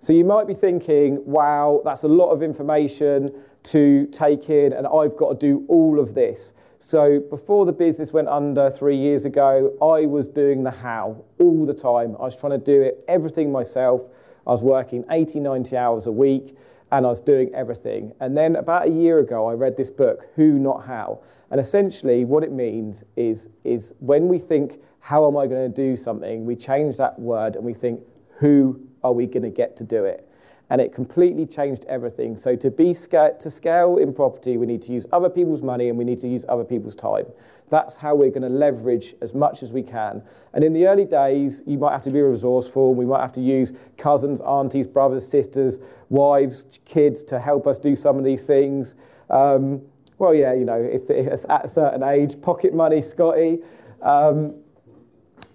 So 0.00 0.12
you 0.12 0.24
might 0.24 0.46
be 0.46 0.54
thinking, 0.54 1.24
wow, 1.24 1.80
that's 1.84 2.02
a 2.02 2.08
lot 2.08 2.30
of 2.30 2.42
information 2.42 3.30
to 3.64 4.06
take 4.08 4.50
in, 4.50 4.74
and 4.74 4.86
I've 4.86 5.16
got 5.16 5.40
to 5.40 5.46
do 5.46 5.64
all 5.68 5.98
of 5.98 6.14
this. 6.14 6.52
So 6.86 7.18
before 7.18 7.64
the 7.64 7.72
business 7.72 8.12
went 8.12 8.28
under 8.28 8.68
three 8.68 8.98
years 8.98 9.24
ago, 9.24 9.74
I 9.80 10.04
was 10.04 10.28
doing 10.28 10.64
the 10.64 10.70
how 10.70 11.24
all 11.40 11.64
the 11.64 11.72
time. 11.72 12.14
I 12.16 12.24
was 12.24 12.38
trying 12.38 12.52
to 12.52 12.58
do 12.58 12.82
it 12.82 13.02
everything 13.08 13.50
myself. 13.50 14.02
I 14.46 14.50
was 14.50 14.62
working 14.62 15.02
80, 15.10 15.40
90 15.40 15.78
hours 15.78 16.06
a 16.06 16.12
week 16.12 16.54
and 16.92 17.06
I 17.06 17.08
was 17.08 17.22
doing 17.22 17.50
everything. 17.54 18.12
And 18.20 18.36
then 18.36 18.54
about 18.54 18.86
a 18.86 18.90
year 18.90 19.18
ago, 19.18 19.48
I 19.48 19.54
read 19.54 19.78
this 19.78 19.90
book, 19.90 20.28
Who 20.36 20.58
Not 20.58 20.84
How. 20.84 21.22
And 21.50 21.58
essentially, 21.58 22.26
what 22.26 22.44
it 22.44 22.52
means 22.52 23.02
is, 23.16 23.48
is 23.64 23.94
when 24.00 24.28
we 24.28 24.38
think, 24.38 24.78
how 25.00 25.26
am 25.26 25.38
I 25.38 25.46
going 25.46 25.72
to 25.72 25.74
do 25.74 25.96
something, 25.96 26.44
we 26.44 26.54
change 26.54 26.98
that 26.98 27.18
word 27.18 27.56
and 27.56 27.64
we 27.64 27.72
think, 27.72 28.02
who 28.40 28.78
are 29.02 29.12
we 29.12 29.24
going 29.24 29.44
to 29.44 29.50
get 29.50 29.74
to 29.78 29.84
do 29.84 30.04
it? 30.04 30.28
And 30.74 30.80
it 30.80 30.92
completely 30.92 31.46
changed 31.46 31.84
everything. 31.84 32.36
So 32.36 32.56
to 32.56 32.68
be 32.68 32.94
to 32.94 33.48
scale 33.48 33.96
in 33.96 34.12
property, 34.12 34.56
we 34.56 34.66
need 34.66 34.82
to 34.82 34.92
use 34.92 35.06
other 35.12 35.30
people's 35.30 35.62
money 35.62 35.88
and 35.88 35.96
we 35.96 36.04
need 36.04 36.18
to 36.18 36.26
use 36.26 36.44
other 36.48 36.64
people's 36.64 36.96
time. 36.96 37.26
That's 37.70 37.98
how 37.98 38.16
we're 38.16 38.30
going 38.30 38.42
to 38.42 38.48
leverage 38.48 39.14
as 39.22 39.34
much 39.34 39.62
as 39.62 39.72
we 39.72 39.84
can. 39.84 40.24
And 40.52 40.64
in 40.64 40.72
the 40.72 40.88
early 40.88 41.04
days, 41.04 41.62
you 41.64 41.78
might 41.78 41.92
have 41.92 42.02
to 42.02 42.10
be 42.10 42.20
resourceful. 42.20 42.92
We 42.92 43.04
might 43.04 43.20
have 43.20 43.30
to 43.34 43.40
use 43.40 43.72
cousins, 43.96 44.40
aunties, 44.40 44.88
brothers, 44.88 45.24
sisters, 45.24 45.78
wives, 46.08 46.80
kids 46.84 47.22
to 47.22 47.38
help 47.38 47.68
us 47.68 47.78
do 47.78 47.94
some 47.94 48.18
of 48.18 48.24
these 48.24 48.44
things. 48.44 48.96
Um, 49.30 49.80
well, 50.18 50.34
yeah, 50.34 50.54
you 50.54 50.64
know, 50.64 50.82
if 50.82 51.08
it's 51.08 51.48
at 51.48 51.66
a 51.66 51.68
certain 51.68 52.02
age, 52.02 52.42
pocket 52.42 52.74
money, 52.74 53.00
Scotty. 53.00 53.60
Um, 54.02 54.56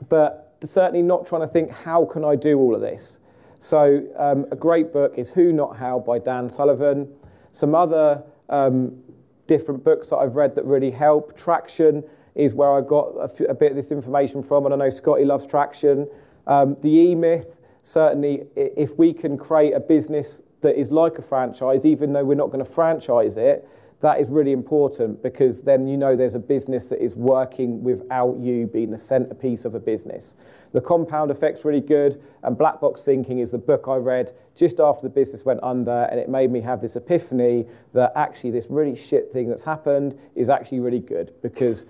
but 0.08 0.56
certainly 0.64 1.02
not 1.02 1.26
trying 1.26 1.42
to 1.42 1.48
think, 1.50 1.72
how 1.72 2.06
can 2.06 2.24
I 2.24 2.38
do 2.38 2.58
all 2.58 2.74
of 2.74 2.80
this? 2.80 3.20
So, 3.60 4.08
um, 4.18 4.46
a 4.52 4.56
great 4.56 4.94
book 4.94 5.18
is 5.18 5.34
Who 5.34 5.52
Not 5.52 5.78
How 5.78 6.00
by 6.00 6.18
Dan 6.18 6.50
Sullivan. 6.50 7.14
Some 7.52 7.76
other 7.76 8.24
um, 8.48 9.04
different 9.48 9.84
books 9.84 10.12
that 10.12 10.18
I've 10.18 10.38
read 10.38 10.56
that 10.56 10.66
really 10.66 10.92
help. 10.92 11.36
Traction 11.36 12.04
is 12.36 12.54
where 12.54 12.72
I 12.72 12.80
got 12.80 13.08
a, 13.50 13.54
bit 13.54 13.72
of 13.72 13.76
this 13.76 13.92
information 13.92 14.42
from, 14.42 14.66
and 14.66 14.74
I 14.74 14.78
know 14.78 14.90
Scotty 14.90 15.26
loves 15.26 15.46
Traction. 15.46 16.08
Um, 16.48 16.78
the 16.82 16.90
E 16.90 17.16
Myth, 17.16 17.58
certainly, 17.84 18.48
if 18.56 18.98
we 18.98 19.12
can 19.12 19.38
create 19.38 19.74
a 19.74 19.82
business 19.82 20.42
that 20.62 20.80
is 20.80 20.90
like 20.90 21.18
a 21.18 21.22
franchise, 21.22 21.86
even 21.86 22.14
though 22.14 22.24
we're 22.24 22.36
not 22.36 22.52
going 22.52 22.64
to 22.64 22.72
franchise 22.72 23.36
it, 23.36 23.68
that 24.02 24.22
is 24.22 24.30
really 24.30 24.54
important 24.54 25.22
because 25.22 25.64
then 25.64 25.86
you 25.86 25.98
know 25.98 26.16
there's 26.16 26.36
a 26.36 26.40
business 26.40 26.88
that 26.88 27.04
is 27.04 27.16
working 27.16 27.84
without 27.84 28.38
you 28.40 28.66
being 28.66 28.92
the 28.92 28.98
centerpiece 28.98 29.66
of 29.66 29.76
a 29.76 29.80
business. 29.80 30.36
The 30.72 30.80
compound 30.80 31.32
effect's 31.32 31.66
really 31.66 31.82
good, 31.82 32.22
and 32.44 32.58
Black 32.58 32.80
Box 32.80 33.04
Thinking 33.04 33.40
is 33.40 33.52
the 33.52 33.58
book 33.58 33.86
I 33.88 33.96
read 33.96 34.32
just 34.56 34.80
after 34.80 35.04
the 35.04 35.10
business 35.10 35.44
went 35.44 35.60
under, 35.64 36.08
and 36.10 36.20
it 36.20 36.30
made 36.30 36.50
me 36.50 36.62
have 36.62 36.80
this 36.80 36.96
epiphany 36.96 37.66
that 37.94 38.14
actually 38.16 38.52
this 38.52 38.68
really 38.70 38.96
shit 38.96 39.34
thing 39.34 39.50
that's 39.50 39.64
happened 39.64 40.18
is 40.34 40.50
actually 40.50 40.80
really 40.80 41.00
good 41.00 41.34
because 41.42 41.86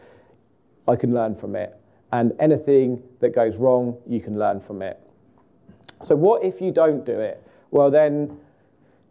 I 0.87 0.95
can 0.95 1.13
learn 1.13 1.35
from 1.35 1.55
it. 1.55 1.75
And 2.11 2.33
anything 2.39 3.03
that 3.19 3.35
goes 3.35 3.57
wrong, 3.57 3.97
you 4.07 4.19
can 4.19 4.39
learn 4.39 4.59
from 4.59 4.81
it. 4.81 4.99
So, 6.01 6.15
what 6.15 6.43
if 6.43 6.59
you 6.59 6.71
don't 6.71 7.05
do 7.05 7.19
it? 7.19 7.43
Well, 7.69 7.91
then 7.91 8.39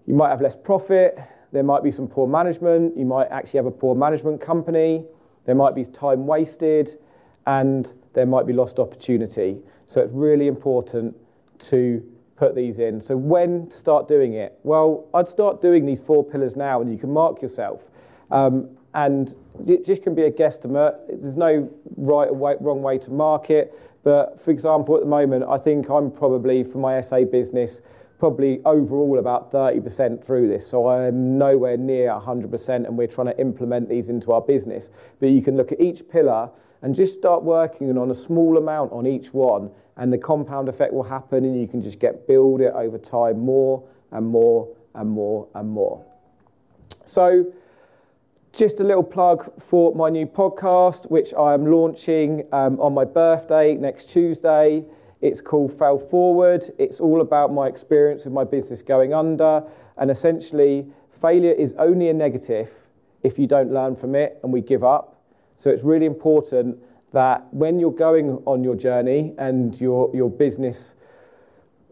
you 0.05 0.15
might 0.15 0.31
have 0.31 0.41
less 0.41 0.57
profit, 0.57 1.17
there 1.53 1.63
might 1.63 1.83
be 1.83 1.91
some 1.91 2.07
poor 2.07 2.27
management, 2.27 2.97
you 2.97 3.05
might 3.05 3.29
actually 3.31 3.59
have 3.59 3.67
a 3.67 3.71
poor 3.71 3.95
management 3.95 4.41
company, 4.41 5.05
there 5.47 5.55
might 5.55 5.75
be 5.75 5.85
time 5.85 6.27
wasted, 6.27 6.99
and 7.47 7.95
there 8.13 8.27
might 8.27 8.47
be 8.47 8.53
lost 8.53 8.79
opportunity. 8.79 9.59
So 9.87 10.01
it's 10.03 10.13
really 10.13 10.47
important 10.47 11.17
to 11.61 12.05
put 12.37 12.55
these 12.55 12.79
in. 12.79 13.01
So 13.01 13.17
when 13.17 13.69
to 13.69 13.77
start 13.77 14.07
doing 14.07 14.35
it? 14.35 14.59
Well, 14.63 15.09
I'd 15.13 15.27
start 15.27 15.61
doing 15.61 15.87
these 15.87 16.01
four 16.01 16.23
pillars 16.23 16.57
now, 16.57 16.81
and 16.81 16.93
you 16.93 16.99
can 16.99 17.13
mark 17.13 17.43
yourself. 17.43 17.91
Um, 18.31 18.77
and 18.95 19.35
it 19.67 19.85
just 19.85 20.03
can 20.03 20.15
be 20.15 20.23
a 20.23 20.31
guesstimate. 20.31 20.97
There's 21.09 21.37
no 21.37 21.71
right 21.97 22.29
or 22.29 22.57
wrong 22.61 22.83
way 22.83 22.99
to 22.99 23.11
mark 23.11 23.51
it. 23.51 23.75
But 24.03 24.41
for 24.41 24.51
example, 24.51 24.97
at 24.97 25.03
the 25.03 25.09
moment, 25.09 25.45
I 25.49 25.59
think 25.59 25.89
I'm 25.89 26.11
probably 26.11 26.63
for 26.63 26.79
my 26.79 27.01
SA 27.01 27.25
business 27.25 27.83
probably 28.19 28.61
overall 28.65 29.19
about 29.19 29.53
30% 29.53 30.25
through 30.25 30.49
this. 30.49 30.67
So 30.67 30.89
I'm 30.89 31.39
nowhere 31.39 31.77
near 31.77 32.11
100%, 32.11 32.87
and 32.87 32.99
we're 32.99 33.07
trying 33.07 33.29
to 33.29 33.39
implement 33.39 33.89
these 33.89 34.09
into 34.09 34.33
our 34.33 34.41
business. 34.41 34.91
But 35.21 35.29
you 35.31 35.41
can 35.41 35.57
look 35.57 35.73
at 35.73 35.81
each 35.81 36.09
pillar 36.09 36.51
and 36.83 36.95
just 36.95 37.15
start 37.15 37.43
working 37.43 37.97
on 37.97 38.11
a 38.11 38.15
small 38.15 38.57
amount 38.57 38.93
on 38.93 39.07
each 39.07 39.33
one, 39.33 39.71
and 39.97 40.13
the 40.13 40.19
compound 40.19 40.69
effect 40.69 40.93
will 40.93 41.05
happen, 41.05 41.45
and 41.45 41.61
you 41.61 41.67
can 41.67 41.83
just 41.83 42.01
get 42.01 42.27
build 42.27 42.61
it 42.61 42.73
over 42.75 42.99
time 42.99 43.39
more 43.39 43.83
and 44.11 44.27
more 44.27 44.69
and 44.95 45.11
more 45.11 45.49
and 45.55 45.69
more. 45.69 46.05
So, 47.05 47.53
just 48.53 48.81
a 48.81 48.85
little 48.85 49.05
plug 49.05 49.61
for 49.61 49.95
my 49.95 50.09
new 50.09 50.27
podcast, 50.27 51.11
which 51.11 51.33
I 51.35 51.55
am 51.55 51.67
launching 51.67 52.47
um, 52.53 52.81
on 52.81 52.95
my 52.95 53.05
birthday 53.05 53.75
next 53.75 54.07
Tuesday. 54.11 54.85
It's 55.21 55.41
called 55.41 55.73
Fail 55.73 55.99
Forward. 55.99 56.65
It's 56.79 57.01
all 57.01 57.21
about 57.21 57.53
my 57.53 57.67
experience 57.67 58.25
with 58.25 58.33
my 58.35 58.45
business 58.45 58.83
going 58.83 59.13
under. 59.13 59.65
And 59.97 60.11
essentially, 60.11 60.87
failure 61.09 61.53
is 61.53 61.75
only 61.75 62.09
a 62.09 62.15
negative 62.15 62.73
if 63.23 63.39
you 63.39 63.47
don't 63.47 63.73
learn 63.73 63.97
from 63.97 64.15
it 64.15 64.39
and 64.43 64.53
we 64.53 64.61
give 64.61 64.85
up. 64.85 65.21
So 65.57 65.71
it's 65.71 65.83
really 65.83 66.07
important 66.07 66.79
that 67.13 67.53
when 67.53 67.81
you're 67.81 67.91
going 67.91 68.43
on 68.47 68.63
your 68.63 68.77
journey 68.77 69.35
and 69.39 69.79
your, 69.81 70.15
your 70.15 70.31
business 70.31 70.95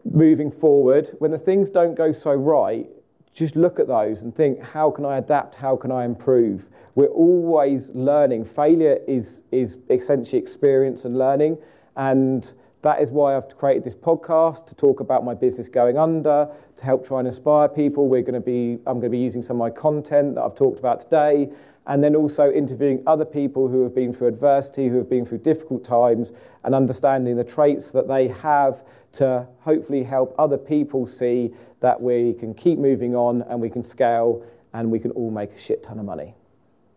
moving 0.05 0.49
forward, 0.49 1.09
when 1.19 1.31
the 1.31 1.37
things 1.37 1.69
don't 1.69 1.95
go 1.95 2.11
so 2.11 2.33
right, 2.33 2.87
just 3.33 3.55
look 3.55 3.79
at 3.79 3.87
those 3.87 4.23
and 4.23 4.33
think, 4.33 4.61
how 4.61 4.89
can 4.89 5.05
I 5.05 5.17
adapt? 5.17 5.55
How 5.55 5.75
can 5.75 5.91
I 5.91 6.05
improve? 6.05 6.69
We're 6.95 7.07
always 7.07 7.91
learning. 7.91 8.45
Failure 8.45 8.99
is, 9.07 9.43
is 9.51 9.77
essentially 9.89 10.41
experience 10.41 11.05
and 11.05 11.17
learning. 11.17 11.57
And 11.95 12.51
that 12.81 13.01
is 13.01 13.11
why 13.11 13.35
I've 13.35 13.57
created 13.57 13.83
this 13.83 13.95
podcast 13.95 14.67
to 14.67 14.75
talk 14.75 14.99
about 14.99 15.25
my 15.25 15.33
business 15.33 15.67
going 15.67 15.97
under, 15.97 16.49
to 16.75 16.85
help 16.85 17.05
try 17.05 17.19
and 17.19 17.27
inspire 17.27 17.67
people. 17.67 18.07
We're 18.07 18.21
going 18.21 18.35
to 18.35 18.39
be, 18.39 18.73
I'm 18.85 18.99
going 18.99 19.01
to 19.03 19.09
be 19.09 19.17
using 19.17 19.41
some 19.41 19.57
of 19.57 19.59
my 19.59 19.69
content 19.69 20.35
that 20.35 20.43
I've 20.43 20.55
talked 20.55 20.79
about 20.79 20.99
today, 20.99 21.49
and 21.87 22.03
then 22.03 22.15
also 22.15 22.51
interviewing 22.51 23.01
other 23.07 23.25
people 23.25 23.67
who 23.67 23.81
have 23.83 23.95
been 23.95 24.13
through 24.13 24.27
adversity, 24.27 24.89
who 24.89 24.97
have 24.97 25.09
been 25.09 25.25
through 25.25 25.39
difficult 25.39 25.83
times, 25.83 26.33
and 26.63 26.75
understanding 26.75 27.35
the 27.35 27.43
traits 27.43 27.91
that 27.93 28.07
they 28.07 28.27
have 28.27 28.83
to 29.13 29.47
hopefully 29.61 30.03
help 30.03 30.35
other 30.37 30.57
people 30.57 31.07
see 31.07 31.51
that 31.79 31.99
we 32.01 32.33
can 32.33 32.53
keep 32.53 32.77
moving 32.77 33.15
on 33.15 33.41
and 33.43 33.61
we 33.61 33.69
can 33.69 33.83
scale 33.83 34.45
and 34.73 34.91
we 34.91 34.99
can 34.99 35.11
all 35.11 35.31
make 35.31 35.51
a 35.53 35.57
shit 35.57 35.81
ton 35.81 35.97
of 35.97 36.05
money. 36.05 36.35